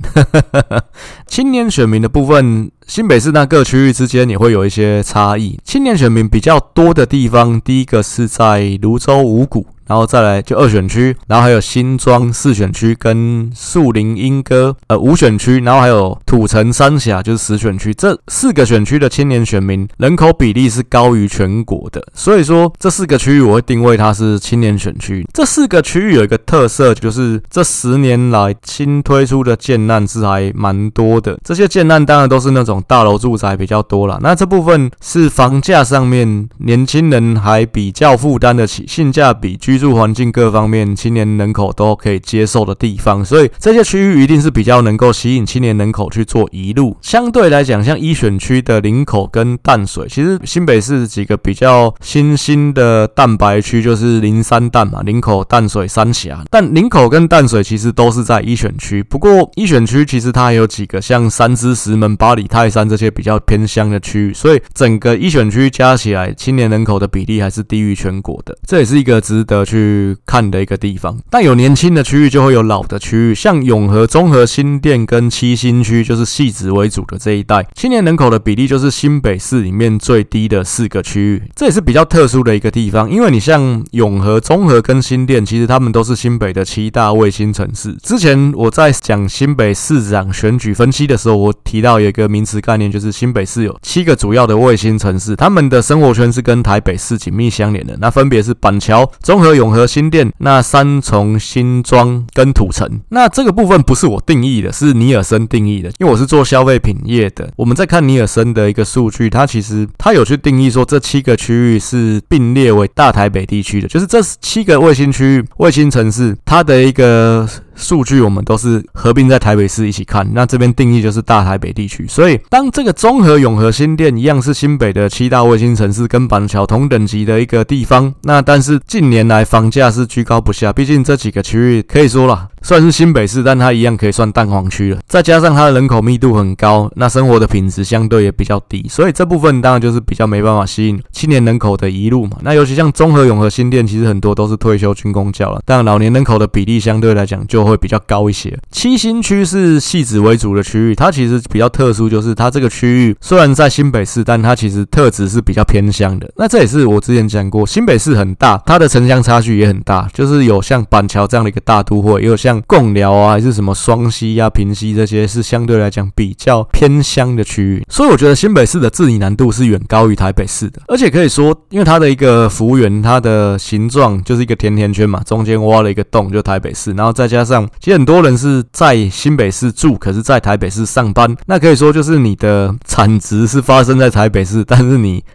[1.28, 5.56] 青年选民的部分，新北市那各区域之间也会有一些差异。
[5.62, 9.66] 青年选民比较多的地方，第一个是在芦洲五股。
[9.90, 25.26] 然后再来就二选区，然后还有新庄四选区跟树林莺歌呃五选区，然后还有土城三峡就是十选区，这四个选区的青年选民人口比例是高于全国的，所以说这四个区域我会定位它是青年选区。
[25.34, 34.20] 这四个区域有一个特色，就是这十年来新推出的建案是还蛮多的，这些建案当然都是那种大楼住宅比较多啦。
[34.22, 39.79] 那这部分是房价上面年轻人还比较负担得起，性价比居。
[39.80, 46.96] 住环境各方面青年人口都可以接受的地方，所以这些区域一定是比较能够吸引青年人口去做移入。
[47.00, 56.44] 相对来讲，像一选区的林口跟淡水，其实新北市几个比较新兴的蛋白区就是林三淡嘛，林口、淡水、三峡。
[56.50, 71.16] 但林口跟淡水其实都是在一选区，不过一选区其实它还有几个像三芝、石门、八里、泰山这些比较偏乡的区域，所以整个一选区加起来青年人口的比例还是低于全国的，这也是一个值得去看的一个地方。
[71.30, 83.08] 但有年轻的区域，就会有老的区域，像永和、中和、新店跟七星区，就是汐止为主的这一带，青年人口的比例就是新北市里面最低的四个区域，这也是比较特殊的一个地方。
[83.10, 87.94] 因为你像永和、中和跟新店，其实他们都是新北的七大卫星城市。
[88.02, 97.96] 之前我在讲新北市长选举分析的时候，我提到有一个名词概念，就是新北市有七个主要的卫星城市，他们的生活圈是跟台北市紧密相连的。
[98.00, 103.00] 那分别是板桥、中永和、新店，那三重、新庄跟土城。
[103.10, 107.50] 那这个部分不是我定义的，是尼尔森定义的，因为我是做消费品业的。
[107.56, 117.48] 我们在看尼尔森的一个数据，它其实它有去定义说，这七个区域是并列为大台北地区的，就是这七个卫星区域、卫星城市，它的一个。
[117.80, 122.06] 数据我们都是合并在台北市一起看，那这边定义就是大台北地区。
[122.06, 132.48] 所以当这个中和、永和、新店一样是新北的七大卫星城市，跟板桥同等级的一个地方，那但是近年来房价是居高不下，毕竟这几个区域可以说了。
[132.62, 135.00] 算是新北市，但它一样可以算蛋黄区了。
[135.06, 142.36] 再加上它的人口密度很高，那生活的品质相对也比较低，所以这部分当然就是比较没办法吸引青年人口的移入嘛。
[142.42, 148.56] 那尤其像中和、永和、新店，其实很多都是退休军公教了，但老年人口的比例相对来讲就会比较高一些。
[148.70, 156.30] 七星区是戏子为主的区域，它其实比较特殊，就是它这个区域虽然在新北市，但它其实特质是比较偏乡的。
[156.36, 162.60] 那这也是我之前讲过，新北市很大，它的城乡差距也很大，就是有像板桥这样的一个大都会，也有像。
[162.66, 170.80] 贡寮啊，还是什么双溪啊、平溪这些，是相对来讲比较偏乡的区域，所以我觉得新北市的治理难度是远高于台北市的。
[170.86, 176.92] 而且可以说，因为它的一个幅员，它的形状就是一个甜甜圈嘛，中间挖了一个洞，就台北市。
[176.92, 185.24] 然后再加上，其实很多人是在新北市住，可是在台北市上班，那可以说就是你的产值是发生在台北市， 但是你。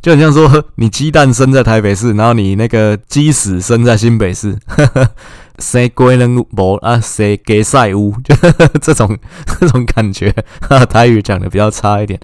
[0.00, 4.56] 就很像说，你鸡蛋生在台北市，然后你那个鸡屎生在新北市，
[5.58, 8.32] 谁归能无啊，谁给赛乌，就
[8.80, 9.18] 这种
[9.58, 10.32] 这种感觉，
[10.88, 12.18] 台语讲的比较差一点。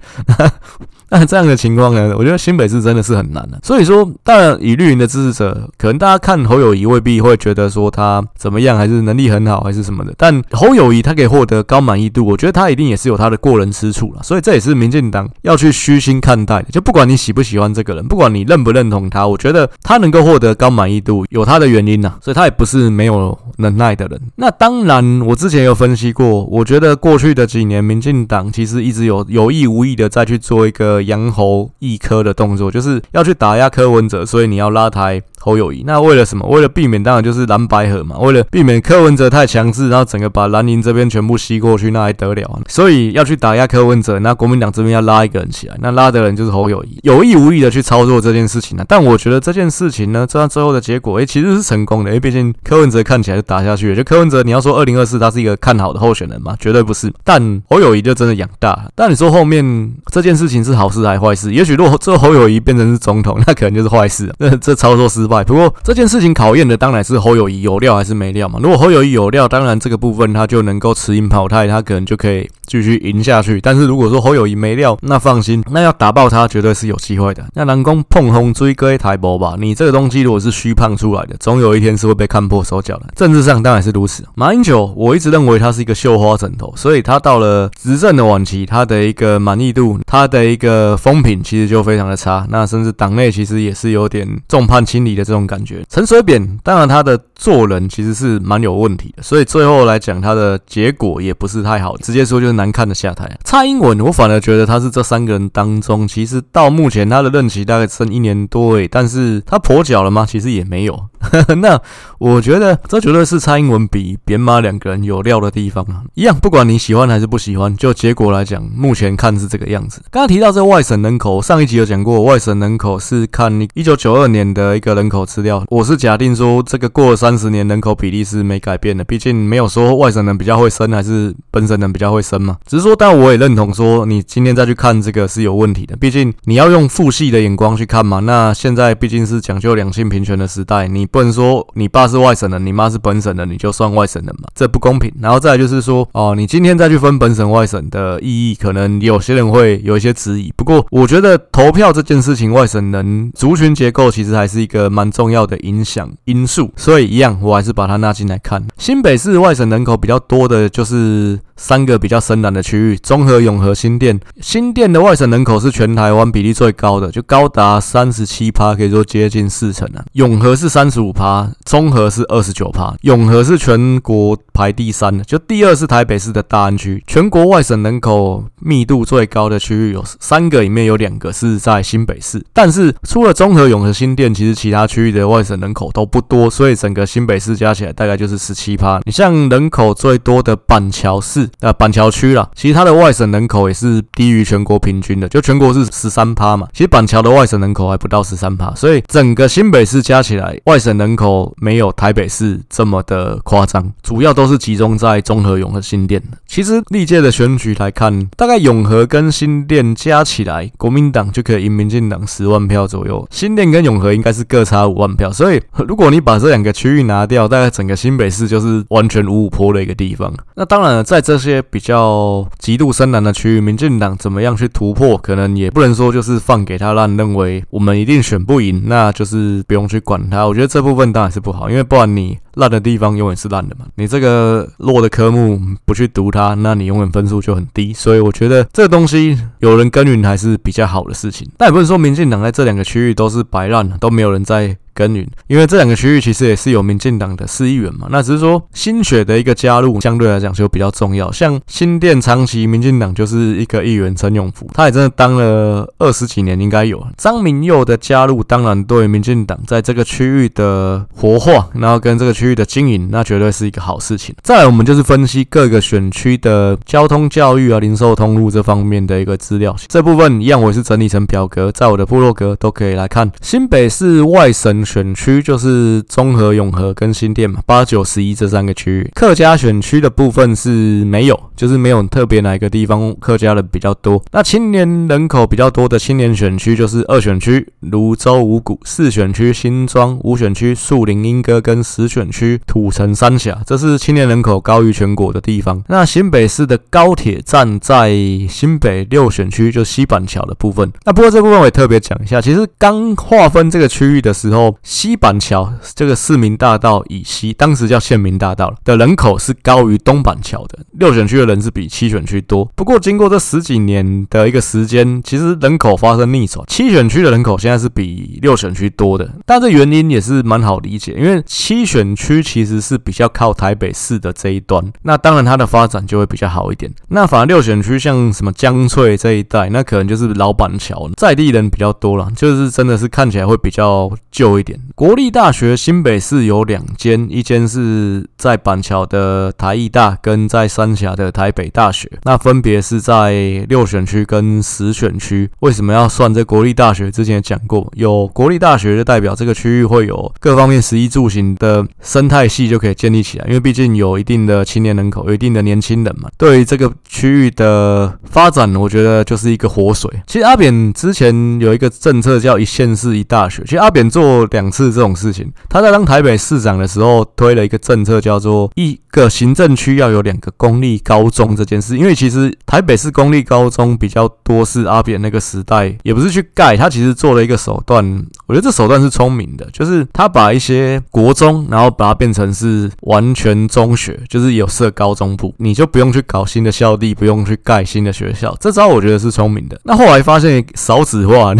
[1.09, 3.59] 那这样的情况呢，我觉得新北市真的是很难的。
[3.63, 10.13] 所以说，当然以绿营的支持者，可能大家看侯友谊未必会觉得说他怎么样，还是能力很好，还是什么的。
[10.17, 14.23] 但侯友谊他可以获得高满意度，我觉得他一定也是有他的过人之处了。
[14.23, 16.69] 所以这也是民进党要去虚心看待的。
[16.71, 22.15] 就不管你喜不喜欢这个人，不管你认不认同他，我觉得他能够获得高满意度，有他的原因呐。
[22.19, 24.19] 所以他也不是没有能耐的人。
[24.37, 30.94] 那当然，我之前有分析过，我觉得过去的几年，民进党其实一直有有意无意的再去做一个。
[31.03, 35.83] 杨侯一颗的动作，就是要去打压柯文哲，所以你要拉抬侯友谊。
[35.85, 36.43] 那为了什么？
[36.47, 38.17] 为了避免，当然就是蓝白合嘛。
[38.17, 42.59] 为了避免柯文哲太强势，然后整个把蓝营这边全部吸过去，那还得了？
[42.67, 48.83] 所以要去打压柯文哲，那国民党这边要拉一个人起来，那拉的人就是侯友谊，有意无意的去操作这件事情呢。
[48.87, 52.09] 但我觉得这件事情呢，这样最后的结果，诶、其实是成功的。
[52.09, 53.95] 因为毕竟柯文哲看起来是打下去了。
[53.95, 56.55] 就柯文哲，你要说二零二四他是一个看好的候选人嘛？
[56.59, 57.13] 绝对不是。
[57.23, 58.89] 但侯友谊就真的养大。
[58.95, 61.53] 但你说后面这件事情是好事还是坏事？
[61.53, 64.33] 也许如果这侯友谊变成是总统，那可能就是坏事。
[64.39, 65.34] 那这操作失败。
[65.43, 68.59] 不过这件事情考验的当然是侯友谊有料还是没料嘛。
[68.61, 73.59] 如果侯友谊有料，当然这个部分他就能够持盈保泰，他可能就可以继续赢下去。
[73.61, 77.45] 但是如果说侯友宜没料，那放心，那要打爆他绝对是有机会的。
[77.53, 83.07] 那南宫碰红追哥台博吧，你这个东西如果是虚胖出来的，总有一天是会被看破手脚的。
[83.15, 84.23] 政治上当然是如此。
[84.35, 92.45] 马英九，我一直认为他是一个绣花枕头，所以他到了执政的晚期，他的一个满意度，他的一个风评其实就非常的差。
[92.49, 95.83] 那甚至党内其实也是有点众叛亲离的这种感觉。
[95.89, 103.37] 陈水扁，当然他的做人其实是蛮有问题的，所以最后来讲他的结果也不是太好，直接说就是难看的下台。
[103.43, 110.25] 蔡英文，我反而觉得他是这三个人当中，其实到目前他的任期大概剩一年多诶，但是他跛脚了吗？
[110.27, 110.99] 其实也没有。
[111.57, 111.81] 那
[112.19, 116.03] 我觉得这绝对是蔡英文比扁马两个人有料的地方啊！
[116.13, 120.01] 一样，不管你喜欢还是不喜欢，就结果来讲，目前看是这个样子。
[120.11, 125.63] 刚刚提到这外省人口，上一集有讲过，外省人口是看你一九九二年的一个人口资料。
[125.69, 129.03] 我是假定说，这个过了三十年，人口比例是没改变的。
[129.03, 135.95] 毕竟没有说外省人比较会生，还是本省人比较会生只是说，但我也认同说，你今天再去看这个是有问题的。
[135.95, 138.19] 毕竟你要用父系的眼光去看嘛。
[138.19, 145.11] 那现在毕竟是讲究两性平权的时代，你不能说你爸是外省人，你妈是本省人，你就算外省人嘛，这不公平。
[145.21, 150.51] 然后再来就是说，哦，你今天再去分本省外省的意义，可能有些人会有一些质疑。
[150.55, 156.71] 不过，我觉得投票这件事情，外省人族群结构其实还是一个蛮重要的影响因素。
[156.75, 158.65] 所以，一样，我还是把它纳进来看。
[158.77, 161.39] 新北市外省人口比较多的，就是。
[161.57, 164.19] 三个比较深蓝的区域：中和、永和、新店。
[164.41, 170.03] 新店的外省人口是全台湾比例最高的，就高达三十七趴，可以说接近四成啊。
[170.13, 172.93] 永和是三十五趴，中和是二十九趴。
[173.01, 177.01] 永和是全国排第三的，就第二是台北市的大安区。
[177.07, 182.43] 全国外省人口密度最高的区域有三个，里面有两个是在新北市。
[182.51, 188.99] 但是除了中和、永和、新店，其实其他区域的外省人口都不多，所以整个新北市加起来大概就是十七趴。
[189.05, 191.44] 你像人口最多的板桥市。
[191.59, 206.21] 呃，板桥区啦，其实它的外省人口也是低于全国平均的，就全国是十三趴嘛，其实板桥的外省人口还不到十三趴，所以整个新北市加起来外省人口没有台北市这么的夸张，主要都是集中在中和、永和、新店。
[206.47, 220.33] 其实历届的选举来看，大概永和跟新店加起来，国民党就可以赢民进党十万票左右，新店跟永和应该是各差五万票，所以如果你把这两个区域拿掉，大概整个新北市就是完全五五坡的一个地方。
[220.55, 230.45] 那当然了，在这这些比较极度深蓝的区域，民进党怎么样去突破，可能也不能说就是放给他烂，认为我们一定选不赢，那就是不用去管他。
[230.45, 233.85] 我觉得这部分当然是不好，因为不然你烂的地方永远是烂的嘛。
[233.95, 237.93] 你这个弱的科目不去读它，那你永远分数就很低。
[237.93, 241.47] 所以我觉得这个东西有人耕耘还是比较好的事情。
[241.57, 244.77] 但也不是说民进党在这两个区域都是摆烂，都没有人在。
[244.95, 251.29] 耕耘，因为这两个区域其实也是有民进党的市议员嘛，那只是说新血的一个加入，相对来讲就比较重要。
[251.33, 257.05] 像新店长期民进党就是一个议员陈永福，他也真的当了二十几年，应该有。
[257.17, 264.35] 张明佑的加入，当然对民进党在这个区域的活化，然后跟这个区区域的经营，那绝对是一个好事情。
[264.43, 269.75] 再来，我们就是分析各个选区的交通、教育啊、零售通路这方面的一个资料。
[269.87, 273.31] 这部分一样，我也是整理成表格，在我的部落格都可以来看。
[273.41, 274.75] 新北市外省。
[274.85, 279.09] 选区就是中和、永和跟新店嘛，八九十一这三个区域。
[279.15, 284.21] 客家选区的部分是没有，就是没有特别哪一个地方客家人比较多。
[284.31, 295.83] 那青年人口比较多的青年选区就是二选区泸州五股，四选区新庄，五选区树林莺歌跟十选区土城三峡，这是青年人口高于全国的地方。
[295.87, 298.13] 那新北市的高铁站在
[298.49, 300.91] 新北六选区，就西板桥的部分。
[301.05, 304.75] 那不过这部分我也特别讲一下，其实刚划分这个区域的时候。
[304.83, 312.65] 西板桥这个市民大道以西，当时叫县民大道的人口是高于东板桥的，六选区人是比七选区多。
[312.75, 319.29] 不过经过这十几年的一个时间，其实人口发生逆转，七选区的人口现在是比六选区多的。
[319.45, 326.91] 但这原因也是蛮好理解，因为七选区其实是比较靠台北市的这一端，那当然它的发展就会比较好一点。
[327.09, 334.79] 那反而六选区像什么江翠这一带，那可能就是老板桥在地人比较多了，就是真的是看起来会比较旧一点。
[334.95, 343.33] 国立大学新北市有两间，一间是在板桥的台艺大，跟在三峡的台北大学，那分别是在
[343.67, 345.49] 六选区跟十选区。
[345.59, 347.11] 为什么要算这国立大学？
[347.11, 356.29] 之前也讲过，有国立大学就代表这个区域会有各方面食衣住行的生态系就可以建立起来，因为毕竟有一定的青年人口，有一定的年轻人嘛。
[356.37, 360.11] 对于这个区域的发展，我觉得就是一个活水。
[360.27, 364.65] 其实阿扁之前有一个政策叫一县市一大学，其实阿扁做两。
[364.75, 371.97] 次这种事情，他在当台北市长的时候推了一个政策，叫做一个行政区要有两个公立高高中这件事。
[371.97, 378.03] 因为其实台北市公立高中比较多，是阿扁那个时代，也不是去盖，他其实做了一个手段，
[378.47, 388.53] 我觉得这手段是聪明的，就是他把一些国中，然后把它变成是完全中学，就是有设高中部，你就不用去搞新的校地，不用去盖新的学校。
[388.59, 389.79] 这招我觉得是聪明的。
[389.85, 391.55] 那后来发现少子化，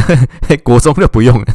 [0.63, 1.45] 国中就不用了，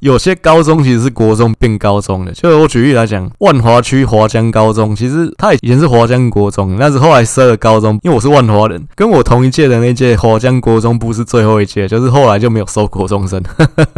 [0.00, 1.02] 有些高中其实。
[1.02, 7.98] 是国中变高中的，就我举例来讲，万华区华江高中，其实它以前是华江国中，但是后来设高中。
[8.02, 13.42] 因为我是万华人，跟我同一届的那届华江国中部是最后一届，就是后来就没有收国中生，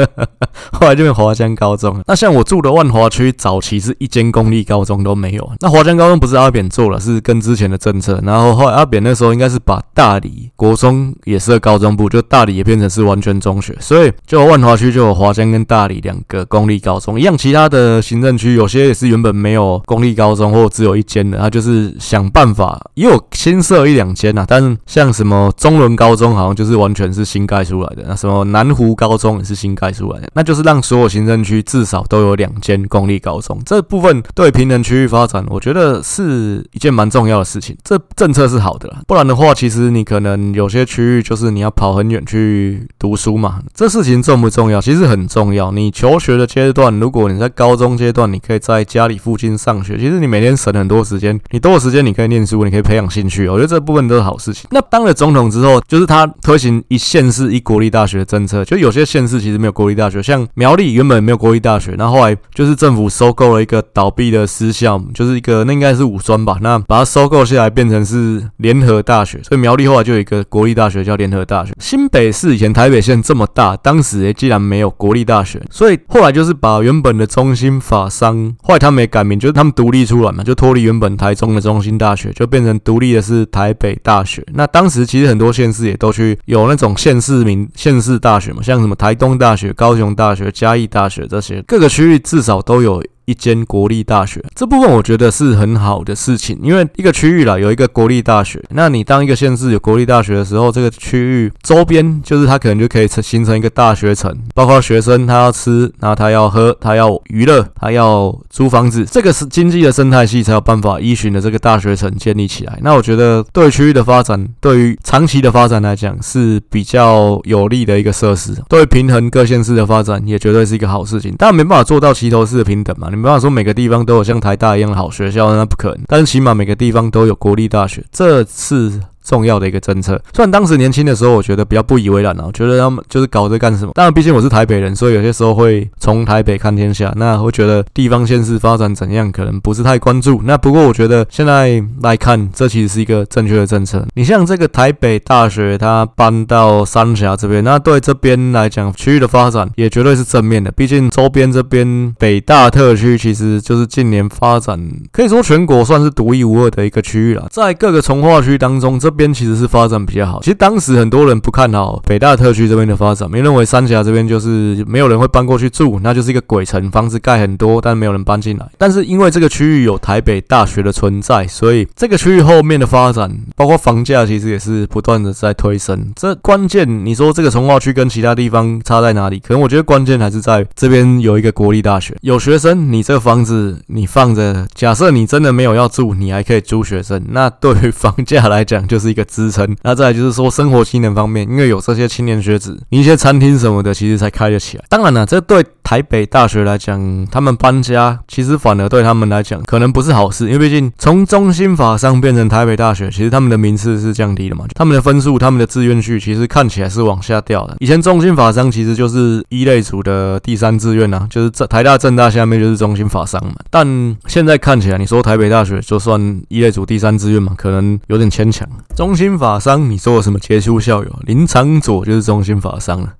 [0.73, 2.03] 后来就变华江高中。
[2.07, 5.53] 那像我住的万华区，早期是一间公立高中都没有。
[5.61, 8.19] 那华江高中不是阿扁做了，是跟之前的政策。
[8.25, 16.95] 然后后来阿扁那时候应该是把大理国中也设高中部，就大理也变成是完全中学，所以就万华区就有华江跟大理两个公立高中。
[16.95, 33.61] 高中一样，其他的行政区有些也是原本没有公立高中或只有一间的，他就是想办法，也有新设一两间呐，但是像什么中仑高中好像就是完全是新盖出来的，那什么南湖高中也是新盖出来的，那就是让所有行政区至少都有两间公立高中。
[33.67, 37.77] 这部分对平衡区域发展，我觉得是一件蛮重要的事情。
[37.85, 43.61] 这政策是好的啦，不然的话，其实你可能有些区域就是你要跑很远去读书嘛。
[43.75, 44.81] 这事情重不重要？
[44.81, 45.71] 其实很重要。
[45.71, 53.34] 你求学的阶段，如果你在高中阶段，你可以在家里附近上学，其实你每天省很多时间，你多的时间你可以念书，你可以培养兴趣。
[53.49, 54.67] 我觉得这部分都是好事情。
[54.71, 71.73] 那当了总统之后，就是他推行一县市一国立大学的政策，就有些县市其实没有国立大学，像苗栗原本没有国立大学，那后，来就是政府收购了一个倒闭的私校，就是一个那应该是五专吧，那把它收购下来变成是联合大学，所以苗栗后来就有一个国立大学叫联合大学。
[71.79, 84.45] 新北市以前台北县这么大，当时也既然没有国立大学，所以后来就是把原本的中心法商，后来他们也改名，就是他们独立出来嘛，就脱离原本台中的中心大学，就变成独立的是台北大学。
[84.53, 93.03] 那当时其实很多县市也都去有那种县市名县市大学嘛，像什么台东大学、高雄大学、嘉义大学这些，各个区域至少都有。
[93.27, 112.79] 一间国立大学，这部分我觉得是很好的事情，因为一个区域啦，有一个国立大学，那你当一个县市有国立大学的时候，这个区域周边就是它可能就可以成形成一个大学城，包括学生他要吃，然后他要喝，他要娱乐，他要租房子，这个是经济的生态系才有办法依循的这个大学城建立起来。
[112.83, 121.35] 那我觉得对区域的发展，对于长期的发展来讲是比较有利的一个设施，对平衡各县市的发展也绝对是一个好事情。
[121.39, 123.09] 但没办法做到齐头式的平等嘛。
[123.15, 126.01] 你没办法说每个地方都有像台大一样的好学校，那不可能。
[126.09, 129.01] 但是起码每个地方都有国立大学，这次。
[129.25, 133.93] 重要的一个政策，虽然当时年轻的时候，我觉得比较不以为然啊，觉得他们就是搞这干什么？
[133.95, 137.13] 当然，毕竟我是台北人，所以有些时候会从台北看天下。
[137.17, 140.41] 那我觉得地方县市发展怎样，可能不是太关注。
[140.45, 144.07] 那不过我觉得现在来看，这其实是一个正确的政策。
[144.15, 150.71] 你像这个台北大学，它搬到三峡这边，那对这边来讲，区域的发展也绝对是正面的。
[150.73, 154.79] 毕竟周边这边北大特区，其实就是近年发展
[155.13, 157.47] 可以说全国算是独一无二的一个区域了。
[157.51, 160.41] 在各个从化区当中，这边其实是发展比较好。
[160.43, 168.69] 其实当时很多人不看好北大特区这边的发展，没认为三峡这边就是没有人会搬过去住，那就是一个鬼城，房子盖很多，但没有人搬进来。
[168.77, 176.13] 但是因为这个区域有台北大学的存在，所以这个区域后面的发展，包括房价，其实也是不断的在推升。
[176.17, 179.39] 这关键，你说这个从化区跟其他地方差在哪里？
[179.39, 189.04] 可能我觉得关键还是在这边有一个国立大学，有学生，你这个房子你放着，假设你真的没有要住，你还可以租学生，那对于房价来讲就是。
[189.05, 194.85] 是一个支撑，那再来就是说生活技能方面，因为有这些青年学子，一些餐厅什么的，其实才开得起来。
[194.89, 207.77] 当然了，这对台北大学来讲，他们搬家其实反而对他们来讲可能不是好事，因为毕竟从中心法商变成台北大学，其实他们的名次是降低的嘛，他们的分数、他们的志愿序其实看起来是往下掉的。
[207.81, 213.53] 以前中心法商其实就是一类组的第三志愿呐，就是在台大、政大下面就是中心法商嘛。
[213.71, 218.67] 但现在看起来，你说台北大学就算一类组第三志愿嘛，可能有点牵强。
[218.97, 221.11] 中心法商，你说有什么杰出校友？
[221.27, 223.13] 林长佐就是中心法商了。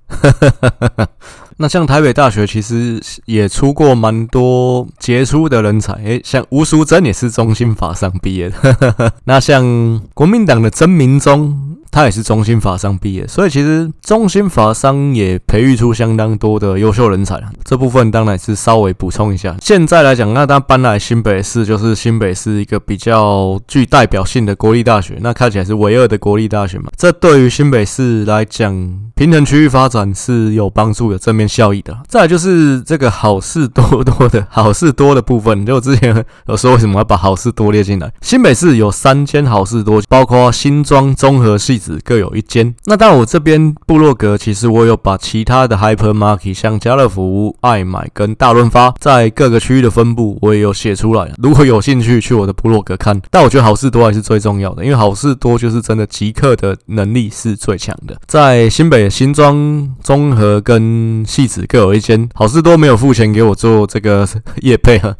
[1.57, 9.13] 那像台北大学其实也出过蛮多杰出的人才，诶，像吴淑珍也是中心法商毕业的。
[9.25, 11.71] 那像国民党的曾铭宗。
[11.91, 17.41] 他也是中心法商毕业，所以其实中心法商也培育出相当多的优秀人才。
[17.63, 19.55] 这部分当然是稍微补充一下。
[19.61, 26.91] 现在来讲，那他搬来新北市，就是新北市一个比较具代表性的国立大学，那看起来是唯二的国立大学嘛。
[26.97, 31.97] 这对于新北市来讲，平衡区域发展是有帮助的正面效益的。
[32.07, 38.11] 再就是这个好事多多的好事多的部分，就之前有说为什么要把好事多列进来。
[38.21, 42.73] 新北市有三间好事多，包括新庄综合戏子各有一间。
[42.85, 51.31] 那当然我这边部落格其实我有把其他的 hypermarket，像家乐福、爱买跟大润发在各个区域的分布，我也有写出来。
[51.37, 59.05] 如果有兴趣去我的部落格看，但我觉得好事多还是最重要的，因为好事多就是真的集客的能力是最强的，在新北。
[59.15, 64.25] 新庄综合跟戏子各有一间，好事多没有付钱给我做这个
[64.61, 65.13] 业配哈，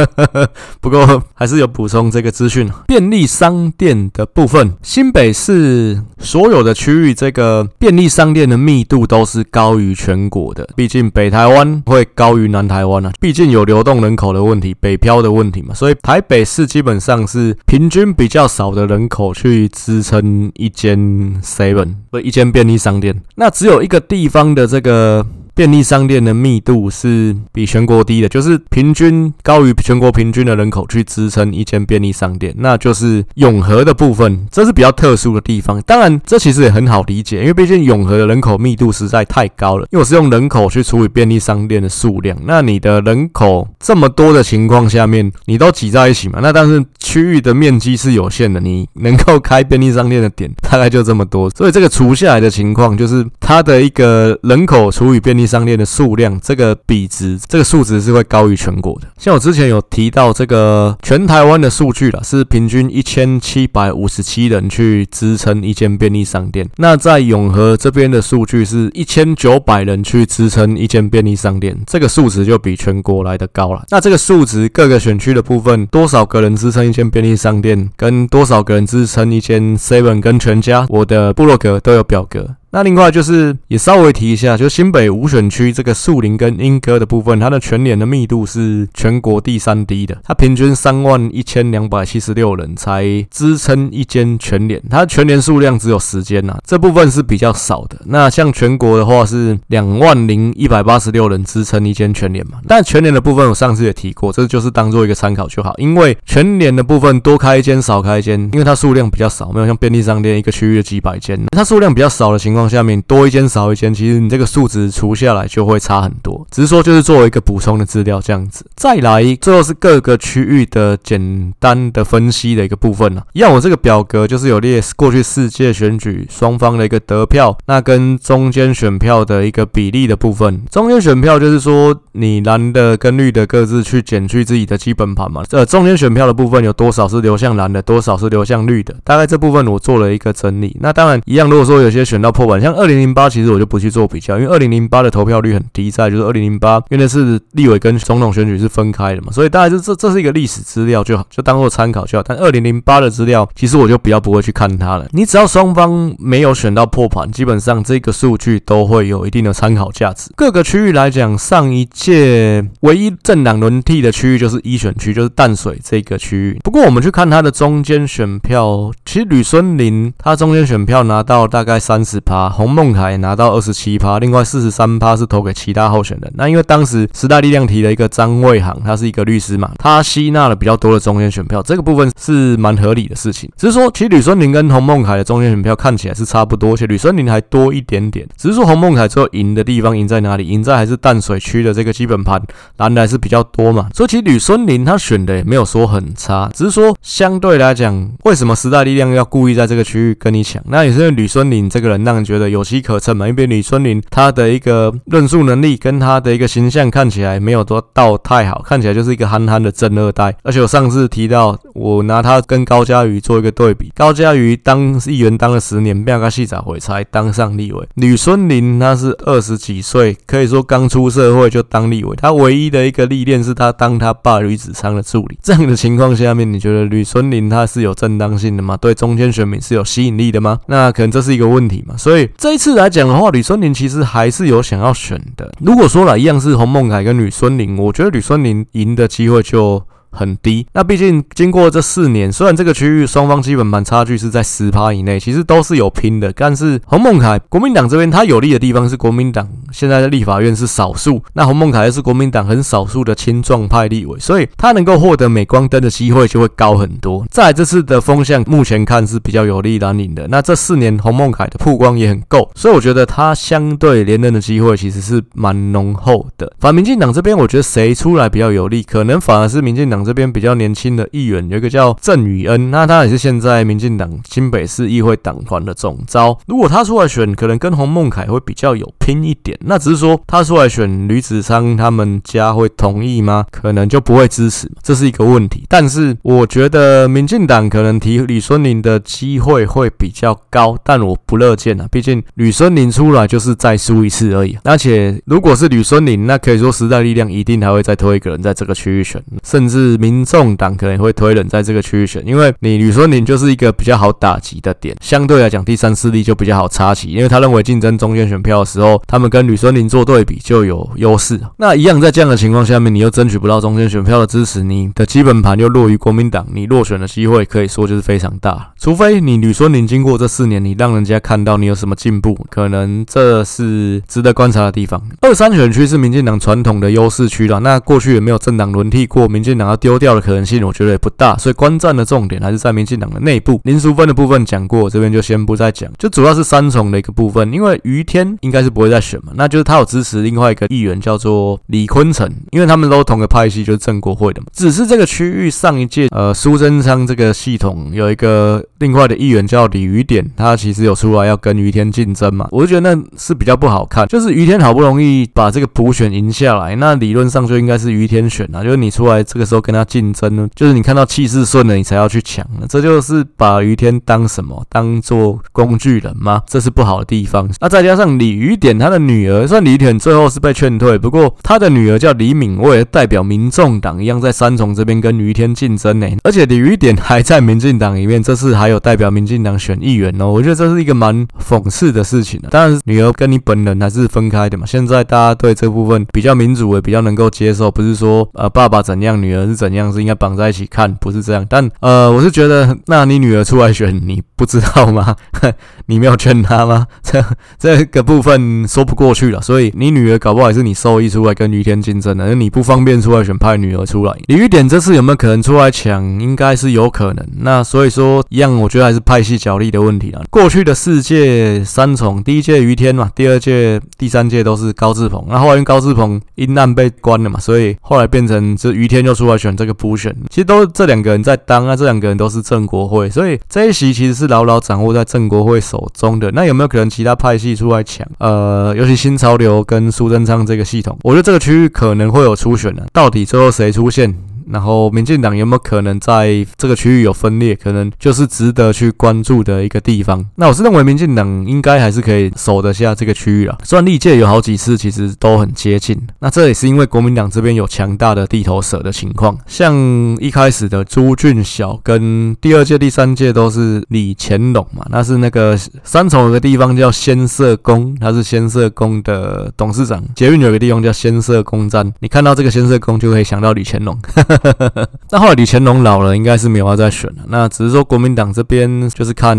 [0.80, 2.70] 不过还是有补充这个资讯。
[2.86, 10.66] 便利商店的部分，新北市所有的区域，这个便利商店的密度都是高于全国的。
[10.74, 20.98] 毕竟北台湾会高于南台湾啊，毕竟有流动人口的问题，北漂的问题嘛，所以台北市基本上是平均比较少的人口去支撑一间
[21.42, 23.20] seven 不一间便利商店。
[23.34, 35.80] 那只有一个地方的这个便利商店的密度是比全国低的，就是平均高于全国平均的人口去支撑一间便利商店，那就是永和的部分，这是比较特殊的地方。
[35.82, 59.08] 当然，这其实也很好理解，因为毕竟永和的人口密度实在太高了，因为我是用人口去除以便利商店的数量，那你的人口这么多的情况下面，你都挤在一起嘛，那但是区域的面积是有限的，你能够开便利商店的点大概就这么多，所以这个除下来的情况就是它的一个人口除以便利商店的数量，这个比值，这个数值是会高于全国的。
[59.18, 66.68] 像我之前有提到这个全台湾的数据了，是平均一千七百五十七人去支撑一间便利商店。
[66.76, 73.84] 那在永和这边的数据是一千九百人去支撑一间便利商店，这个数值就比全国来的高了。
[73.90, 82.56] 那这个数值各个选区的部分，多少个人支撑一间便利商店，跟多少个人支撑一间 Seven 跟全家，我的部落格都有表格。
[82.74, 98.00] 那另外就是也稍微提一下，就新北五选区这个树林跟莺歌的部分，它的全联的密度是全国第三低的，它平均三万一千两百七十六人才支撑一间全联，它全联数量只有十间呐，这部分是比较少的。
[98.06, 112.61] 那像全国的话是两万零一百八十六人支撑一间全联嘛，但全联的部分我上次也提过，这就是当做一个参考就好，因为全联的部分多开一间少开一间，因为它数量比较少，没有像便利商店一个区域几百间，它数量比较少的情况。
[112.68, 116.46] 下面多一间少一间，其实你这个数值除下来就会差很多。
[116.50, 118.64] 只是说就是作为一个补充的资料这样子。
[118.74, 123.24] 再来，最后是各个区域的简单的分析的一个部分了。
[123.34, 130.62] 像，我这个表格就是有列过去世界选举双方的一个得票，那跟中间选票的一个比例的部分。
[130.70, 135.42] 中间选票就是说你蓝的跟绿的各自去减去自己的基本盘嘛。
[135.46, 138.94] 这中间选票的部分有多少是流向蓝的，多少是流向绿的？
[139.04, 140.74] 大概这部分我做了一个整理。
[140.80, 142.62] 那当然一样，如果说有些选到破盘。
[142.62, 152.22] 像二零零八，其实我就不去做比较，因为二零零八的投票率很低，在就是二零零八，因为那是立委跟总统选举是分开的嘛，所以大概就这这是一个历史资料就好，就当做参考就好。
[152.22, 155.08] 但二零零八的资料，其实我就比较不会去看它了。
[155.10, 160.30] 你只要双方没有选到破盘，基本上这个数据都会有一定的参考价值。
[160.36, 166.58] 各个区域来讲，上一界唯一政党轮替的区域就是一选区，就是淡水这个区域。
[166.64, 172.50] 不过我们去看它的中间选票，其实吕孙林他中间选票拿到大概三十趴。
[172.50, 176.32] 洪孟凯拿到二十七趴，另外四十三趴是投给其他候选人。
[176.34, 183.48] 那因为当时时代力量提了一个张卫航，他是一个律师嘛，他吸纳了比较多的中间选票，这个部分是蛮合理的事情。
[183.56, 188.26] 只是说，其实吕孙林跟洪孟凯的中间选票看起来是差不多，而且吕孙林还多一点点。
[188.36, 190.48] 只是说洪孟凯最后赢的地方赢在哪里？
[190.48, 192.40] 赢在还是淡水区的这个基本盘
[192.76, 193.88] 蓝的还是比较多嘛。
[193.92, 200.62] 所以其实吕孙林他选的也没有说很差，只是说相对来讲，为什么时代力量要故意在这个区域跟你抢？
[200.68, 202.52] 那也是因为吕孙林这个人让人觉得。
[202.52, 210.36] 有机可乘嘛，因为吕孙林他的一个论述能力跟他的一个形象看起来没有多到太好，看起来就是一个憨憨的正二代。
[210.42, 217.88] 而且我上次提到，我拿他跟高嘉瑜做一个对比，高嘉瑜当议员当了十年，变个细仔回才当上立委。
[217.94, 225.38] 吕孙林他是二十几岁，可以说刚出社会就当立委，他唯一的一个历练是他当他爸吕子昌的助理。
[225.42, 228.76] 这样的情况下面，你觉得吕孙林他是有正当性的吗？
[228.76, 230.58] 对中间选民是有吸引力的吗？
[230.66, 232.28] 那可能这是一个问题嘛，所以。
[232.36, 235.52] 这一次来讲的话，吕孙林其实还是有想要选的。
[235.60, 239.82] 如果说了一样是洪孟凯跟吕孙林，我觉得吕孙林赢的机会就。
[240.12, 240.66] 很低。
[240.74, 246.32] 那毕竟经过这四年，虽然这个区域双方基本盘差距是在十趴以内，其实都是有拼的。
[246.34, 257.24] 但是洪孟凯国民党这边他有利的地方是国民党现在的立法院是少数，那洪孟凯又是国民党很少数的青壮派立委，所以他能够获得镁光灯的机会就会高很多。
[257.30, 260.28] 再来这次的风向目前看是比较有利蓝营的。
[260.28, 266.52] 那这四年洪孟凯的曝光也很够，所以我觉得他相对连任的机会其实是蛮浓厚的。
[266.60, 270.01] 反民进党这边，我觉得谁出来比较有利，可能反而是民进党。
[270.04, 276.38] 这边比较年轻的议员有一个叫郑宇恩，那他也是现在民进党新北市议会党团的总召。
[276.46, 279.58] 如果他出来选，可能跟洪孟凯会比较有拼一点。
[279.62, 283.44] 那只是说他出来选吕子昌，他们家会同意吗？
[283.50, 285.64] 可能就不会支持，这是一个问题。
[285.68, 291.86] 但是我觉得民进党可能提吕孙林的机会会比较高，但我不乐见啊。
[291.90, 294.56] 毕竟吕孙林出来就是再输一次而已。
[294.64, 299.91] 而且如果是吕孙林，那可以说时代力量一定还会再推一个人在这个区域选，甚至。
[299.98, 311.40] 民众党可能会推人在这个区域选，因为你吕孙林就是一个比较好打击的点，相对来讲第三势力就比较好插旗，因为他认为竞争中间选票的时候，他们跟吕孙林做对比就有优势。
[311.56, 318.72] 那一样在这样的情况下面，你又争取不到中间选票的支持，你的基本盘又弱于国民党，你落选的机会可以说就是非常大。
[318.78, 325.00] 除非你吕孙林经过这四年，你让人家看到你有什么进步，可能这是值得观察的地方。
[325.20, 331.36] 二三选区是民进党传统的优势区了，那过去也没有政党轮替过，民进党要丢掉的可能性，我觉得也不大。
[331.36, 333.60] 所以观战的重点还是在民进党的内部。
[333.64, 344.46] 林淑芬的部分讲过，这边就先不再讲，就主要是三重的一个部分，因为于天应该是不会再选嘛，那就是他有支持另外一个议员叫做李坤城，因为他们都同个派系，就是正国会的嘛。
[344.52, 364.64] 只是这个区域上一届呃苏贞昌这个系统有一个另外的议员叫李余典，他其实有出来要跟于天竞争嘛，我就觉得那是比较不好看，就是于天好不容易把这个补选赢下来，那理论上就应该是于天选啊，就是你出来这个时候跟他竞争呢，就是你看到气势顺了，你才要去抢，这就是把于天当什么？
[364.68, 366.42] 当做工具人吗？
[366.46, 367.48] 这是不好的地方。
[367.60, 382.40] 那再加上李余典他的女儿，虽然李雨点最后是被劝退，不过他的女儿叫李敏蔚，代表民众党一样在三重这边跟于天竞争呢，而且李余典还在民进党里面，这次还有代表民进党选议员哦，我觉得这是一个蛮讽刺的事情。
[382.50, 384.66] 当然，女儿跟你本人还是分开的嘛。
[384.66, 391.46] 现在大家对这部分比较民主，也比较能够接受，不是说呃爸爸怎样，女儿是怎样，是应该绑在一起看，不是这样。
[391.48, 395.14] 但呃，我是觉得，那你女儿出来选，你不知道吗？
[395.86, 396.86] 你没有劝她吗？
[397.02, 397.22] 这
[397.58, 399.40] 这个部分说不过去了。
[399.40, 404.12] 所以你女儿搞不好也是你授意出来跟于天竞争的，而你不方便出来选，派女儿出来。
[404.26, 406.02] 李玉典这次有没有可能出来抢？
[406.20, 407.26] 应该是有可能。
[407.38, 410.22] 那所以说一样，我觉得还是派系角力的问题啊。
[410.30, 415.24] 过去的世界三重，第一届于天嘛，第二届、第三届都是高志鹏。
[415.28, 420.14] 那后来因为高志鹏因案被关了嘛，所以后来变成这于天就出来选这个补选。
[420.30, 426.30] 其实都是这两个人在当啊，这两个人都是郑国会，所以这一席其实是牢牢掌握在郑国会手中的。
[426.30, 428.06] 那有没有可能其他派系出来抢？
[428.18, 432.86] 呃，尤其新潮流跟苏贞昌这个系统，我觉得这个区域可能会有初选的。
[432.92, 434.14] 到底最后谁出现？
[434.52, 437.56] 然后，民进党有没有可能在这个区域有分裂？
[437.56, 440.24] 可能就是值得去关注的一个地方。
[440.36, 443.56] 那我是认为，民进党应该还是可以守得下这个区域啊。
[443.64, 449.36] 虽然历届有好几次其实都很接近，那这也是因为国民党这边有强大的地头蛇的情况。
[449.46, 449.74] 像
[450.20, 460.04] 一开始的朱俊晓，跟第二届、第三届都是李乾龙嘛，那是那个三重有个地方叫先啬宫，他是先啬宫的董事长。
[460.14, 463.98] 捷运有个地方叫先啬宫站，你看到这个先啬宫就可以想到李乾龙。
[465.10, 467.22] 那后来李乾隆老了，应该是没有要再选了。
[467.28, 469.36] 那只是说国民党这边就是看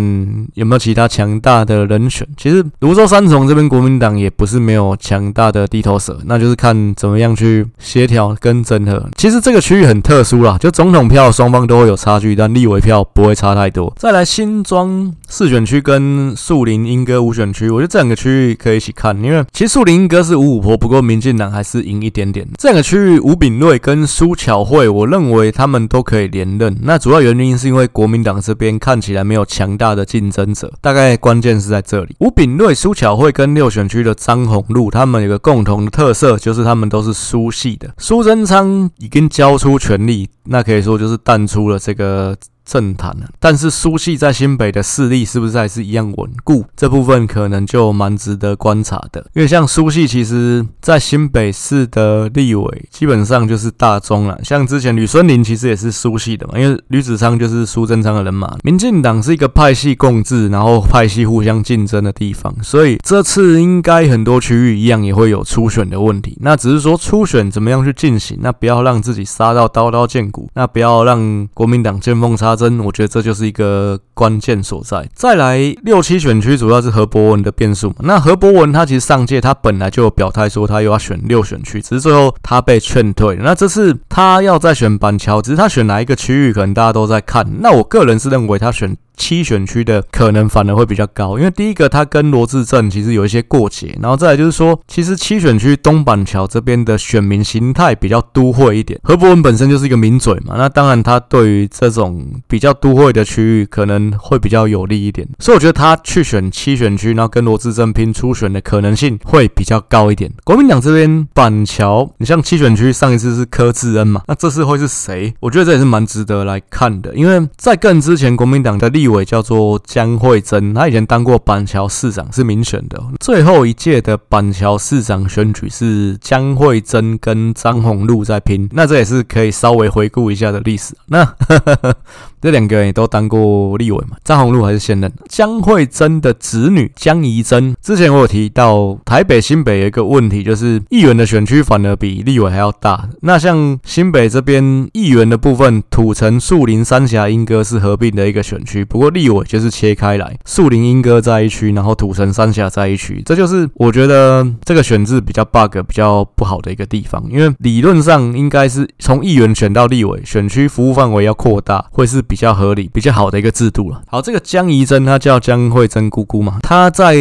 [0.54, 2.28] 有没有其他强大的人选。
[2.38, 9.10] 其实泸州三重这边国民党也不是没有强大的地头蛇，那就是看怎么样去协调跟整合。
[9.18, 13.92] 其实这个区域很特殊啦，就总统票双方都会有差距，但立委票不会差太多。
[13.98, 22.48] 再来新庄四选区跟树林莺歌五选区，我觉得这两个区域可以一起看，因为其实树林莺歌是五五波，不过民进党还是赢一点点。
[22.58, 24.83] 这两个区域吴秉叡跟苏巧慧。
[24.88, 32.16] 我认为他们都可以连任，那主要原因是因为国民党这边看起来没有强大的竞争者，大概关键是在这里。
[32.20, 37.94] 吴炳瑞、苏巧慧跟六选区的张宏禄，他们有个共同的特色，就是他们都是苏系的。
[37.98, 42.36] 苏贞昌已经交出权力，那可以说就是淡出了这个。
[42.66, 46.66] 政坛了，但是苏系在新北的势力是不是还是一样稳固？
[46.76, 49.26] 这部分可能就蛮值得观察的。
[49.34, 54.40] 因为像苏系，其实在新北市的立委基本上就是大宗了。
[54.44, 58.56] 像之前吕孙林其实也是苏系的嘛，因为吕子昌就是苏贞昌的人马。
[58.64, 66.38] 民进党是一个派系共治，然后派系互相竞争的地方，所以这次应该很多区域一样也会有初选的问题。
[66.40, 68.38] 那只是说初选怎么样去进行？
[68.42, 72.53] 那不要让自己杀到刀刀见骨，那不要让国民党见缝插。
[72.84, 75.08] 我觉得这就是一个关键所在。
[75.14, 77.96] 再来六七选区，主要是何博文的变数嘛。
[78.00, 83.38] 那何博文他其实上届他本来就有表态说他又要选六选区，只是最后他被劝退。
[83.42, 87.48] 那这次他要再选板桥，只是他选哪一个区域，可能大家都在看。
[87.60, 88.96] 那我个人是认为他选。
[89.16, 99.00] 七选区的可能反而会比较高，因为第一个他跟罗志正其实有一些过节，然后再来就是说，其实七选区东板桥这边的选民形态比较都会一点。
[99.04, 110.32] 何博文本身就是一个名嘴嘛，那当然他对于这种比较都会的区域可能会比较有利一点，所以我觉得他去选七选区，然后跟罗志正拼初选的可能性会比较高一点。
[110.44, 115.34] 国民党这边板桥，你像七选区上一次是柯志恩嘛，那这次会是谁？
[115.40, 123.04] 我觉得这也是蛮值得来看的，因为在更之前国民党的立立委叫做江惠珍，他以前当过板桥市长，是民选的。
[123.20, 130.96] 最后一届的板桥市长选举是江惠珍跟张宏禄在拼，那这也是可以稍微回顾一下的历史。
[131.08, 131.36] 那
[132.44, 135.10] 这两个人也都当过立委嘛，张宏陆还是现任。
[135.30, 143.08] 江惠珍的子女江宜珍，之前我有提到，台北新北有一个问题，就是议员的选区反而比立委还要大。
[143.22, 157.24] 那像新北这边议员的部分，土城、树林、三峡、莺歌是合并的一个选区，不过立委就是切开来，树林、莺歌在一区，然后土城、三峡在一区，这就是我觉得这个选制比较 bug、比较不好的一个地方。
[157.32, 164.02] 因为理论上应该是从议员选到立委，选区服务范围要扩大，会是比较合理、比较好的一个制度了。
[164.08, 167.16] 好，这个江宜珍，她叫江惠珍姑姑嘛，她在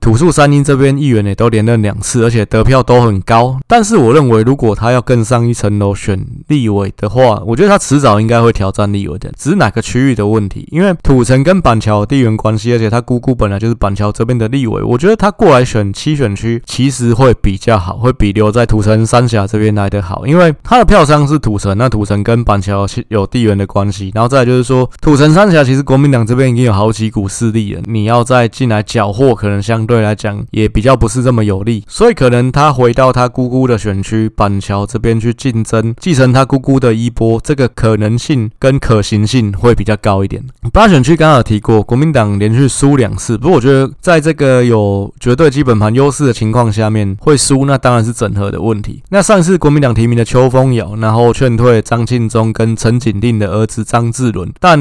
[0.00, 3.56] 土树三莺这边议员也都连任两次，而且得票都很高。
[3.68, 10.66] 但是我认为，如果她要更上一层楼选立委的话，我觉得她迟早应该会挑战立委的，只是哪个区域的问题。
[10.72, 40.42] 因为土城跟板桥地缘关系，而且她姑姑本来就是板桥这边的立委，我觉得她过来选七选区其实会比较好，会比留在土城三峡这边来得好，因为她的票商是土城，那土城跟板桥有地缘的关系，然后再来就是说土城三峡其实国民党这边已经有好几股势力了，你要再进来缴获，可能相对来讲也比较不是这么有利，所以可能他回到他姑姑的选区板桥这边去竞争，继承他姑姑的衣钵，这个可能性跟可行性会比较高一点。
[40.72, 49.02] 八选区刚刚有提过，国民党连续输两次，不过我觉得在这个有绝对基本盘优势的情况下面会输，那当然是整合的问题。
[49.10, 54.78] 那上次国民党提名的邱烽尧，然后劝退张庆忠跟陈景定的儿子张志伦，但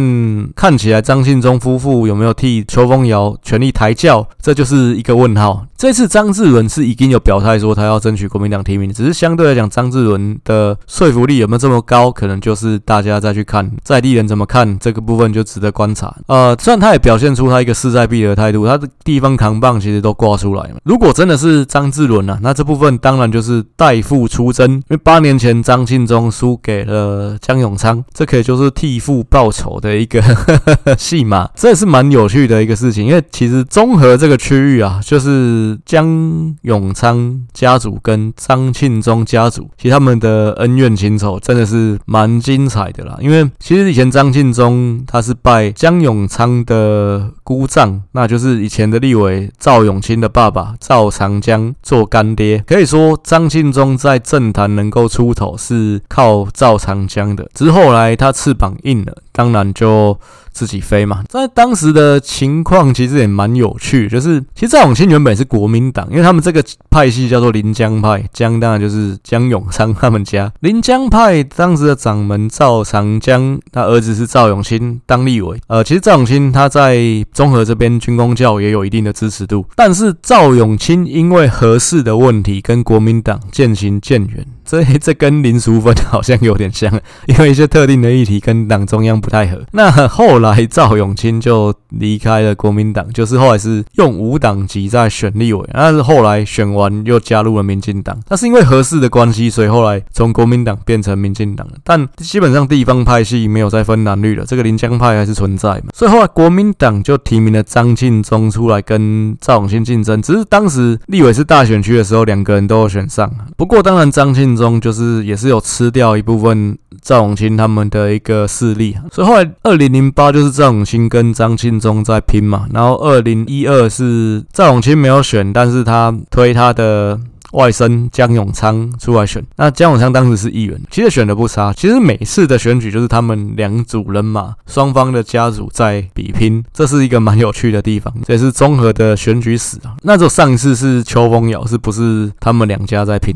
[0.55, 5.65] 看起来张庆忠夫妇有没有替邱风尧全力抬轿，这就是一个问号。
[5.77, 16.15] 这次张志伦是已经有表态说他要争取国民党提名，只是相对来讲，张志伦的说服力有没有这么高，可能就是大家再去看在地人怎么看这个部分就值得观察。
[16.27, 20.77] 呃，虽然他也表现出他一个势在必得的态度，他的地方扛棒其实都挂出来了。
[20.83, 30.21] 如果真的是张志伦啊，那这部分当然就是代父出征，因为八年前张庆忠输给了江永昌，这可以就是替父报仇的一个
[30.99, 33.05] 戏码，这也是蛮有趣的一个事情。
[33.05, 35.79] 因为其实综合这个区域啊，就是。
[35.85, 43.15] 江永昌家族跟张庆忠家族，其实他们的恩怨情仇真的是蛮精彩的啦。
[43.21, 52.63] 因为其实以前张庆忠他是拜江永昌的姑丈，那就是以前的立委赵永清的爸爸赵长江做干爹。
[52.65, 60.17] 可以说张庆忠在政坛能够出头是靠赵长江的，只是后来他翅膀硬了，当然就。
[60.55, 70.49] 自己飞嘛，在当时的情况其实也蛮有趣，就是其实赵永清原本是国民党，因为他们这个派系叫做临江派，江当然就是江永昌他们家。
[70.61, 75.59] 临江派当时的掌门赵长江，他儿子是赵永清当立委。
[75.67, 76.97] 呃，其实赵永清他在
[77.33, 84.45] 中和这边军公教也有一定的支持度，但是赵永清因为核四的问题跟国民党渐行渐远。
[84.65, 86.91] 这 这跟林淑芬好像有点像，
[87.27, 89.61] 因为一些特定的议题跟党中央不太合。
[89.71, 98.17] 那后来赵永清就离开了国民党，就是后来是用无党籍在选立委，但是后来选完又加入了民进党。
[98.29, 101.73] 那是因为合适的关系，所以后来从国民党变成民进党了。
[101.83, 105.91] 但基本上地方派系没有再分蓝绿了，这个临江派还是存在嘛。
[105.93, 113.31] 所以后来国民党就提名了张庆忠出来跟赵永清竞争，只是当时立委是大选区的时候，两个人都有选上。
[113.55, 114.54] 不过当然张庆。
[114.55, 127.19] 中就是也是有吃掉一部分赵永清他们的一个势力，所以后来二零零八就是赵永清跟张庆忠在拼嘛，然后二零一二是赵永清没有选，但是他推他的。
[127.55, 131.73] 外甥江永昌出来选，那江永昌当时是议员，其实选的不差。
[131.73, 139.95] 其实每次的选举就是他们两组人马，双方的家族在比拼，这是一个蛮有趣的地方，这也是综合的选举史啊。
[140.03, 143.33] 那就上一次是秋风咬，是不是他们两家在拼？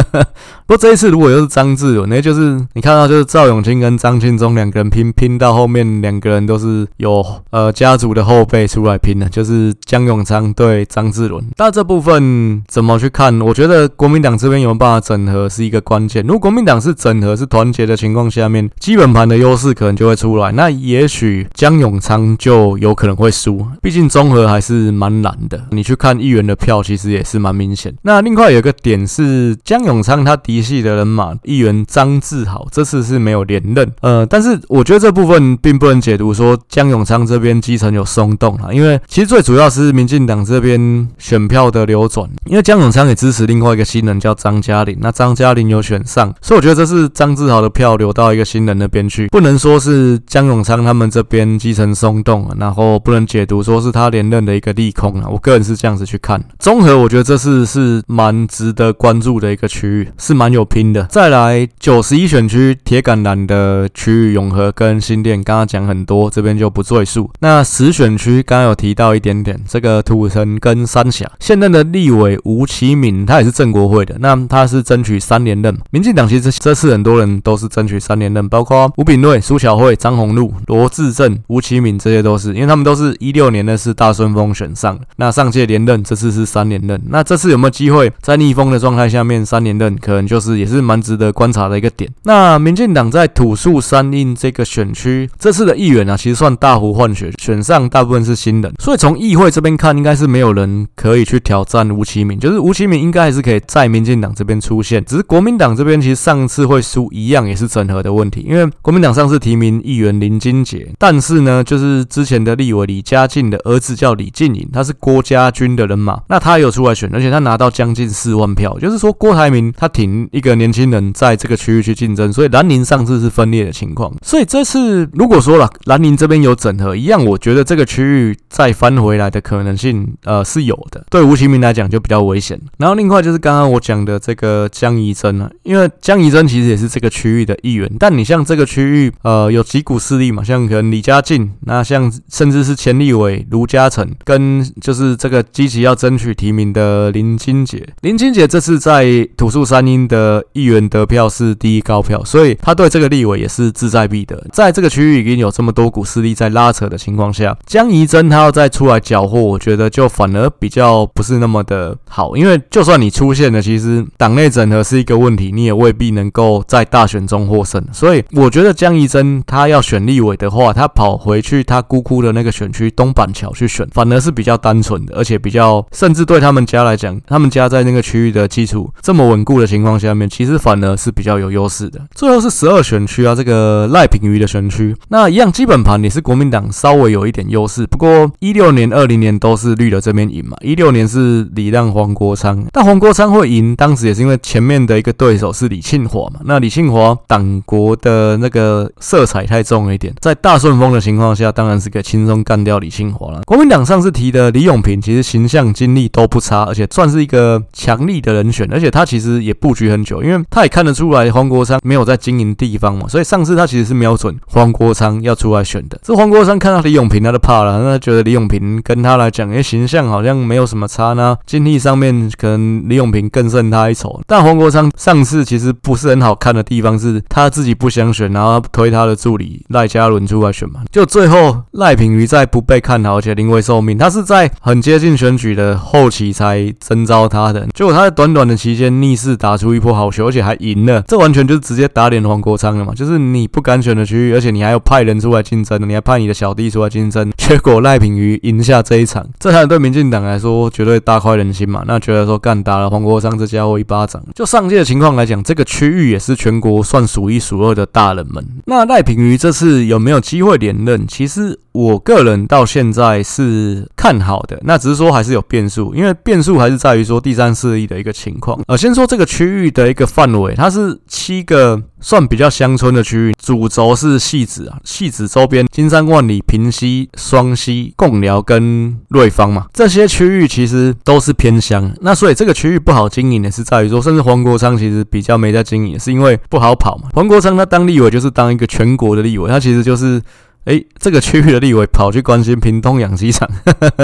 [0.66, 11.42] 不过这一次如果又是张志伦，那就是你看到就是赵永清跟张庆忠两个人拼，拼到后面两个人都是有呃家族的后辈出来拼的，就是江永昌对张志伦。
[11.56, 13.40] 那这部分怎么去看？
[13.40, 13.54] 我。
[13.54, 16.26] 觉得国民党这边有没有办法整合是一个关键。
[16.26, 20.50] 如果国民党是整合、是团结的情况下面，基本盘的优势可能就会出来。
[20.50, 25.68] 那也许江永昌就有可能会输，毕竟综合还是蛮难的。
[25.70, 27.94] 你去看议员的票，其实也是蛮明显。
[28.02, 33.92] 那另外有一个点是，江永昌他的嫡系的人马议员张志豪这次是没有连任。
[34.02, 56.40] 呃，但是我觉得这部分并不能解读说江永昌这边基层有松动啊，因为其实最主要是民进党这边选票的流转，因为江永昌也支持另外一个新人叫张嘉玲，那张嘉玲有选上，所以我觉得这是张志豪的票流到一个新人那边去，不能说是江永昌他们这边基层松动啊，然后不能解读说是他连任的一个利空啊，我个人是这样子去看。
[56.60, 61.04] 综合，我觉得这次是蛮值得关注的一个区域，是蛮蛮有拼的。
[61.04, 67.30] 再来九十一选区铁杆南的区域，永和跟新店，刚刚讲很多，这边就不赘述。
[67.40, 75.74] 那十选区刚刚有提到一点点，这个土城跟三峡，现任的立委吴琪敏，他也是正国会的，那他是争取三连任。
[75.90, 87.00] 民进党其实这次很多人都是争取三连任，包括吴秉叡、苏巧慧、张宏陆、罗志政、吴琪敏，这些都是，因为他们都是一六年的是大顺风选上，那上届连任，这次是三连任。
[87.08, 89.96] 那这次有没有机会在逆风的状态下面三连任？
[89.96, 92.10] 可能就就是也是蛮值得观察的一个点。
[92.24, 105.04] 那民进党在土树三印这个选区，这次的议员啊，其实算大幅换血，选上大部分是新人，所以从议会这边看，应该是没有人可以去挑战吴其敏，就是吴其敏应该还是可以在民进党这边出现。
[105.04, 132.60] 只是国民党这边其实上次会输一样也是整合的问题，因为国民党上次提名议员林金杰，但是呢，就是之前的立委李家进的儿子叫李进颖，他是郭家军的人马，那他有出来选，而且他拿到将近四万票，就是说郭台铭他挺 一个年轻人在这个区域去竞争，所以蓝营上次是分裂的情况，所以这次如果说了蓝营这边有整合一样，我觉得这个区域再翻回来的可能性呃是有的，对吴琪铭来讲就比较危险。
[132.78, 154.40] 然后另外就是刚刚我讲的这个江宜珍啊，因为江宜珍其实也是这个区域的一员，但你像这个区域呃有几股势力嘛，像可能李家进，那像甚至是钱立伟卢嘉诚跟就是这个积极要争取提名的林清杰，林清杰这次在土树山鹰的的议员得票是第一高票，所以他对这个立委也是志在必得。
[154.52, 167.82] 在这个区域已经有这么多股势力在拉扯的情况下，江宜珍他要再出来搅和，我觉得就反而比较不是那么的好，因为就算你出现了，其实党内整合是一个问题，你也未必能够在大选中获胜。
[167.92, 182.00] 所以我觉得江宜珍他要选立委的话，他跑回去他姑姑的那个选区东板桥去选，反而是比较单纯的，而且比较甚至对他们家来讲，他们家在那个区域的基础这么稳固的情况下下面，其实反而是比较有优势的。
[182.14, 190.56] 最后是十二选区啊，这个赖品妤的选区，那一样基本盘也是国民党稍微有一点优势，不过一六年、二零年都是绿的这边赢嘛。
[190.60, 196.40] 一六年是李让黄国昌，但黄国昌会赢，当时也是因为前面的一个对手是李庆华嘛。
[196.44, 203.40] 那李庆华党国的那个色彩太重了一点，在大顺风的情况下，当然是可以轻松干掉李庆华了。
[203.46, 215.98] 国民党上次提的李永平，其实形象经历都不差，而且算是一个强力的人选，而且他其实也布局很久，因为他也看得出来黄国昌没有在经营地方嘛，所以上次他其实是瞄准黄国昌要出来选的。
[216.02, 224.20] 这黄国昌看到李永平，他都怕了，那他觉得李永平跟他来讲，哎，形象好像没有什么差呢，经历上面可能李永平更胜他一筹。
[224.26, 242.94] 但黄国昌上次其实不是很好看的地方是他自己不想选，然后推他的助理赖嘉伦出来选嘛，就最后赖品瑜在不被看好，而且临危受命，他是在很接近选举的后期才征召他的，结果他在短短的期间逆势打出一波好球，而且还赢了，这完全就是直接打脸黄国昌了嘛！
[242.94, 251.84] 就是你不敢选的区域，而且你还要派人出来竞争，你还派你的小弟出来竞争， 结果赖品妤赢下这一场，这还对民进党来说绝对大快人心嘛！
[251.86, 258.42] 那觉得说干打了黄国昌这家伙一巴掌，就上届的情况来讲，这个区域也是全国算数一数二的大冷门。
[258.64, 261.06] 那赖品妤这次有没有机会连任？
[261.06, 268.56] 其实我个人到现在是看好的，那只是说还是有变数，因为变数还是在于说第三势力的一个情况。
[268.68, 281.92] 呃，先说这个区域的一个范围，它是七个算比较乡村的区域，主轴是汐止啊，汐止周边金山万里、平溪、双溪、贡寮跟瑞芳嘛，这些区域其实都是偏乡。
[282.02, 287.08] 那所以这个区域不好经营的是在于说，甚至黄国昌其实比较没在经营，是因为不好跑嘛。
[287.14, 290.22] 黄国昌他当立委就是当一个全国的立委，他其实就是。
[290.64, 293.48] 哎，这个区域的立委跑去关心屏东养鸡场，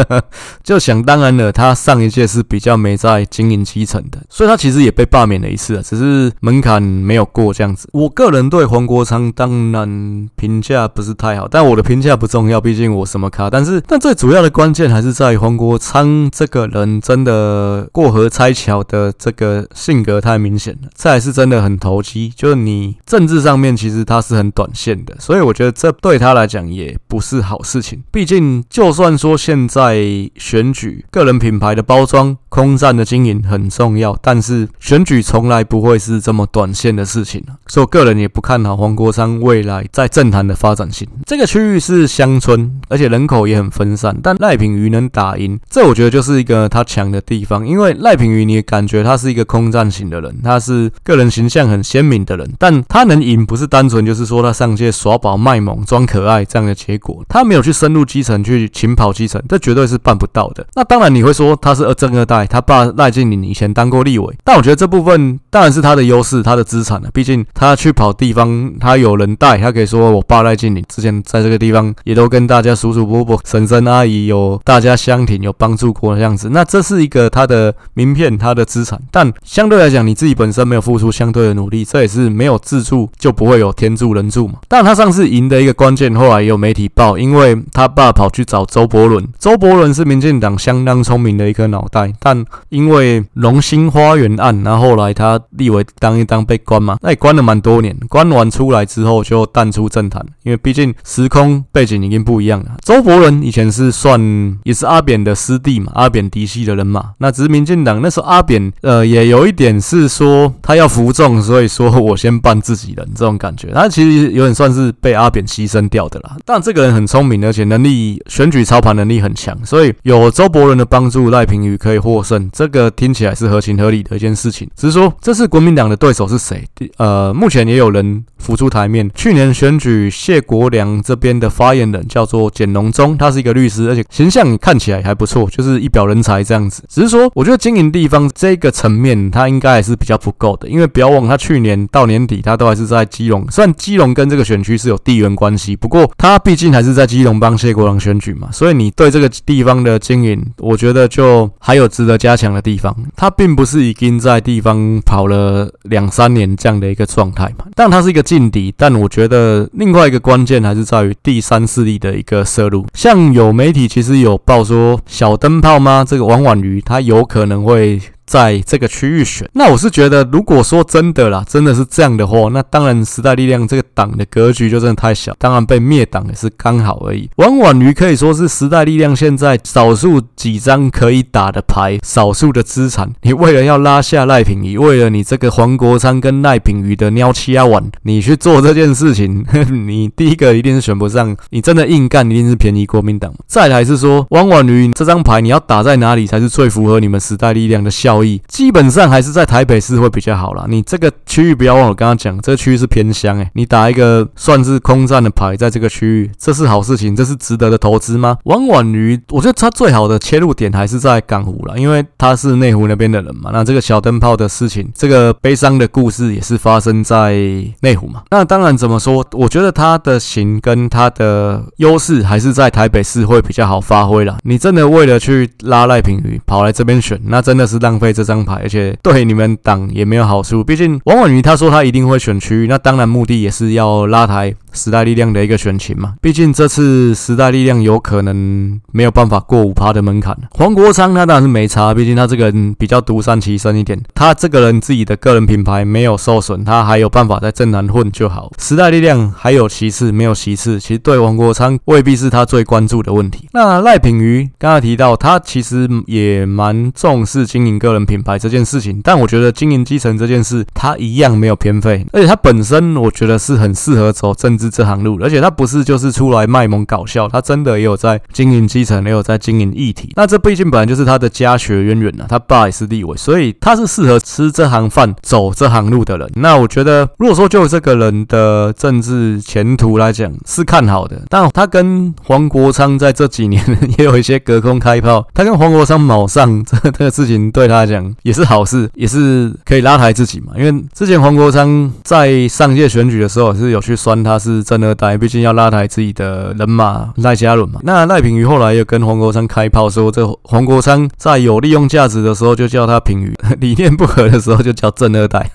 [0.63, 1.51] 就想当然了。
[1.53, 7.89] 他上一届是比较没在经营基层的，所以他其实也被罢免了一次，只是门槛没有过这样子。
[7.93, 13.51] 我个人对黄国昌当然评价不是太好，但我的评价不重要，毕竟我什么咖。
[13.51, 28.03] 但是，但最主要的关键还是在于黄国昌这个人真的过河拆桥的这个性格太明显了，再来是真的很投机，就是你政治上面其实他是很短线的，所以我觉得这对他来讲也不是好事情。
[28.11, 29.97] 毕竟，就算说现在
[30.35, 37.43] 选举个人品牌的包装、空战的经营很重要，但是选举从来不会是这么短线的事情。
[37.69, 41.07] 所以，个人也不看好黄国昌未来在政坛的发展性。
[41.25, 47.67] 这个区域是乡村，而且人口也很分散，但赖品妤能打赢，这我觉得就是一个他强的地方。
[47.67, 60.67] 因为赖品妤，你也感觉他是一个空战型的人，他是个人形象很鲜明的人，但他能赢不是单纯就是说他上街耍宝卖萌装可爱这样的结果，他没有去深入基层去勤跑基层，这绝对是办不到的。
[60.75, 67.09] 那当然你会说他是二正二代，他爸赖清德以前当过立委，但我觉得这部分当然是他的优势，他的资产了。
[67.13, 76.49] 毕竟他去跑地方，他有人带，他可以说我爸赖清德之前在这个地方也都跟大家叔叔伯伯、婶婶阿姨有大家相挺，有帮助过的样子。
[76.51, 79.01] 那这是一个他的名片，他的资产。
[79.11, 84.55] 但相对来讲，你自己本身没有付出相对的努力，这也是没有自助就不会有天助人助嘛。
[84.69, 102.77] 但他上次赢的一个关键，后来也有媒体报，因为他爸跑去找周伯伦，周伯伦是民进党相当聪明的一颗脑袋，但因为龙兴花园案，然后后来他立委当一当被关嘛，那也关了蛮多年，关完出来之后就淡出政坛，因为毕竟时空背景已经不一样了。
[102.83, 104.21] 周伯伦以前是算
[104.65, 116.37] 也是阿扁的师弟嘛，阿扁嫡系的人嘛，那只是民进党那时候阿扁呃也有一点是说他要服众，所以说我先办自己人这种感觉，他其实有点算是被阿扁牺牲掉的啦。
[116.45, 124.69] 但这个人很聪明，而且能力选举操盘能力很强，所以有周伯伦的帮助，赖品妤可以获胜，这个听起来是合情合理的一件事情。
[124.77, 126.65] 只是说这次国民党的对手是谁？
[126.97, 129.11] 呃，目前也有人浮出台面。
[129.15, 136.83] 去年选举谢国良这边的发言人叫做简龙忠，他是一个律师，而且形象看起来还不错，就是一表人才这样子。
[136.89, 152.95] 只是说，我觉得经营地方这个层面，他应该还是比较不够的，因为不要忘，他去年到年底他都还是在基隆，虽然基隆跟这个选区是有地缘关系，不过他毕竟还是在基隆帮谢国良选举嘛，所以你对这个地方的经营，我觉得就还有值得加强的地方。
[153.17, 162.87] 他并不是已经在地方跑了两三年这样的一个状态嘛，但他是一个劲敌，但我觉得另外一个关键还是在于第三势力的一个摄入。
[162.95, 166.05] 像有媒体其实有报说小灯泡吗？
[166.07, 168.01] 这个王婉瑜他有可能会。
[168.31, 177.29] 在这个区域选，那我是觉得，如果说真的啦，真的是这样的话，那当然时代力量这个党的格局就真的太小，当然被灭党也是刚好而已。
[177.39, 183.11] 王婉瑜可以说是时代力量现在少数几张可以打的牌，少数的资产。
[183.23, 189.45] 你为了要拉下赖品妤，为了你这个黄国昌跟赖品瑜的尿七啊碗，你去做这件事情，
[189.89, 193.35] 你第一个一定是选不上，你真的硬干一定是便宜国民党。
[193.49, 198.20] 再来是说，王婉瑜这张牌你要打在哪里才是最符合你们时代力量的效？
[198.49, 200.65] 基本上还是在台北市会比较好啦。
[200.69, 208.37] 你这个区域不要忘了，我刚刚讲这个区域是偏乡诶，你打一个算是空战的牌在这个区域，这是好事情，这是值得的投资吗？
[208.45, 213.51] 王婉瑜，我觉得他最好的切入点还是在港湖啦，因为他是内湖那边的人嘛。
[213.53, 217.33] 那这个小灯泡的事情，这个悲伤的故事也是发生在
[217.81, 218.23] 内湖嘛。
[218.31, 224.37] 那当然怎么说，我觉得他的型跟他的优势还是在台北市会比较好发挥啦。
[224.43, 228.10] 你真的为了去拉赖品鱼跑来这边选，那真的是浪费。
[228.13, 230.63] 这张牌，而且对你们党也没有好处。
[230.63, 236.15] 毕竟王婉瑜他说他一定会选区域，那当然目的也是要拉抬时代力量的一个选情嘛。
[236.21, 240.37] 毕竟这次时代力量有可能没有办法过五趴的门槛。
[240.53, 248.51] 黄国昌他当然是没差，毕竟他这个人比较独善其身一点，他这个人自己的个人品牌没有受损，他还有办法在政坛混就好。
[248.59, 253.49] 时代力量还有其次没有其次，其实对黄国昌未必是他最关注的问题。
[253.53, 270.13] 那赖品妤刚才提到，他其实也蛮重视经营个人品牌这件事情，但我觉得经营基层这件事，他一样没有偏废，而且他本身我觉得是很适合走政治这行路，而且他不是就是出来卖萌搞笑，他真的也有在经营基层，也有在经营议题。
[270.17, 276.31] 那这毕竟本来就是他的家学渊源呐，他爸也是立委，所以他是适合吃这行饭、走这行路的人。
[276.35, 283.65] 那我觉得，如果说就这个人的政治前途来讲是看好的，但他跟黄国昌在这几年
[283.99, 288.15] 也有一些隔空开炮，他跟黄国昌卯上这这个事情对他来讲。
[288.23, 290.53] 也是好事，也是可以拉抬自己嘛。
[290.57, 297.81] 因为之前黄国昌在上届选举的时候是有去酸他是正二代，毕竟要拉抬自己的人马赖家伦嘛。
[297.83, 305.51] 那赖品瑜后来又跟黄国昌开炮说，这黄国昌在有利用价值的时候就叫他品瑜， 理念不合的时候就叫正二代。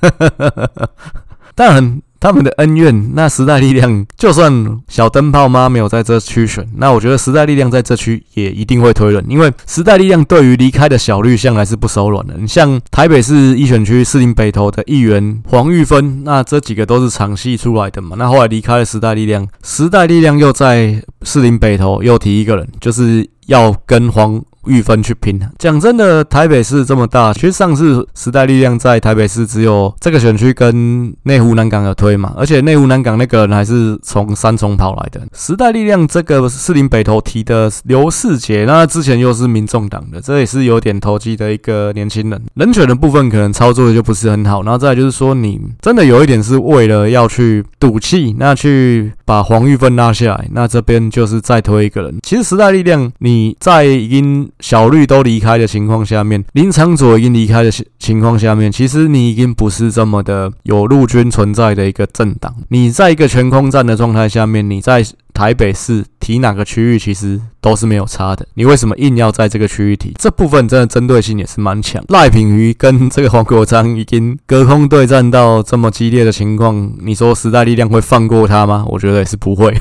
[1.56, 2.02] 但很。
[2.26, 12.34] 他们的恩怨，那时代力量就算小灯泡妈没有在这区选，那我觉得时代力量在这区也一定会推人，因为时代力量对于离开的小绿向来是不手软的。
[12.40, 24.44] 你像台北市一选区士林北投的议员黄玉芬，那这几个都是厂系出来的嘛，那后来离开了时代力量，时代力量又在士林北投又提一个人，就是要跟黄。
[24.66, 25.39] 玉芬去拼。
[25.57, 35.22] 讲真的，台北市这么大，其实上次时代力量在台北市只有这个选区跟内湖南港有推嘛，而且内湖南港那个人还是从三重跑来的。
[35.34, 42.41] 时代力量这个士林北投提的刘世杰，那之前又是民众党的，这也是有点投机的一个年轻人。
[42.55, 52.18] 人选的部分可能操作的就不是很好，然后再就是说，你真的有一点是为了要去赌气，那去把黄玉芬拉下来，那这边就是再推一个人。
[52.24, 54.49] 其实时代力量你在已经。
[54.60, 62.56] 小绿都离开的情况下面，林昶佐已经离开的情况下面，其实你已经不是这么的有陆军存在的一个政党。
[62.70, 68.47] 你在一个全空战的状态下面，你在台北市提哪个区域，其实都是没有差的。
[68.53, 70.14] 你为什么硬要在这个区域提？
[70.18, 72.01] 这部分真的针对性也是蛮强。
[72.08, 78.86] 赖品妤跟这个黄国昌已经隔空对战到这么激烈的情况，你说时代力量会放过他吗？
[78.88, 79.78] 我觉得也是不会。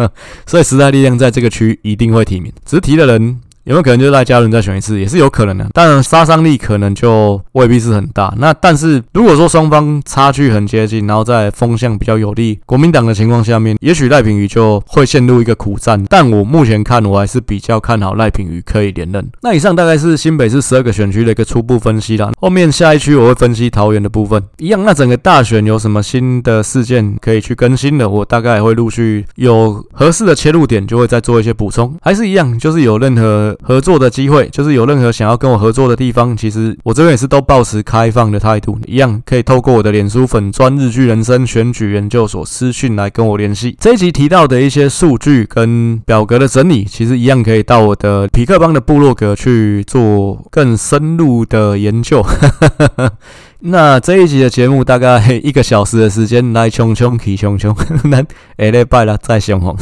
[0.46, 3.40] 所以时代力量在这个区域一定会提名，只是提的人。
[3.68, 8.32] 有没有可能就赖嘉伦再选一次，也是有可能的，当然杀伤力可能就未必是很大。
[8.38, 16.02] 那但是如果说双方差距很接近，然后在风向比较有利国民党的情况下面，也许赖品妤就会陷入一个苦战。
[16.08, 19.28] 但我目前看，我还是比较看好赖品妤可以连任。
[19.42, 22.32] 那以上大概是新北市十二个选区的一个初步分析啦。
[22.38, 24.82] 后面下一区我会分析桃园的部分，一样。
[24.82, 31.94] 那整个大选有什么新的事件可以去更新的，我大概会陆续有合适的切入点，就会再做一些补充。
[32.00, 33.54] 还是一样，就是有任何。
[33.62, 43.76] 合作的机会，就是有任何想要跟我合作的地方，其实我这边也是都保持开放的态度，一样可以透过我的脸书粉专日剧人生选举研究所私讯来跟我联系。
[43.80, 52.24] 这一集提到的一些数据跟表格的整理，其实一样可以到我的痞客邦的部落格去做更深入的研究。
[53.60, 57.74] 那这一集的节目大概一个小时的时间，来冲冲起冲冲，
[58.08, 58.24] 咱
[58.56, 59.76] 下礼拜了再相逢。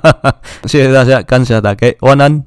[0.68, 2.44] 谢谢大家，感谢大家，晚安。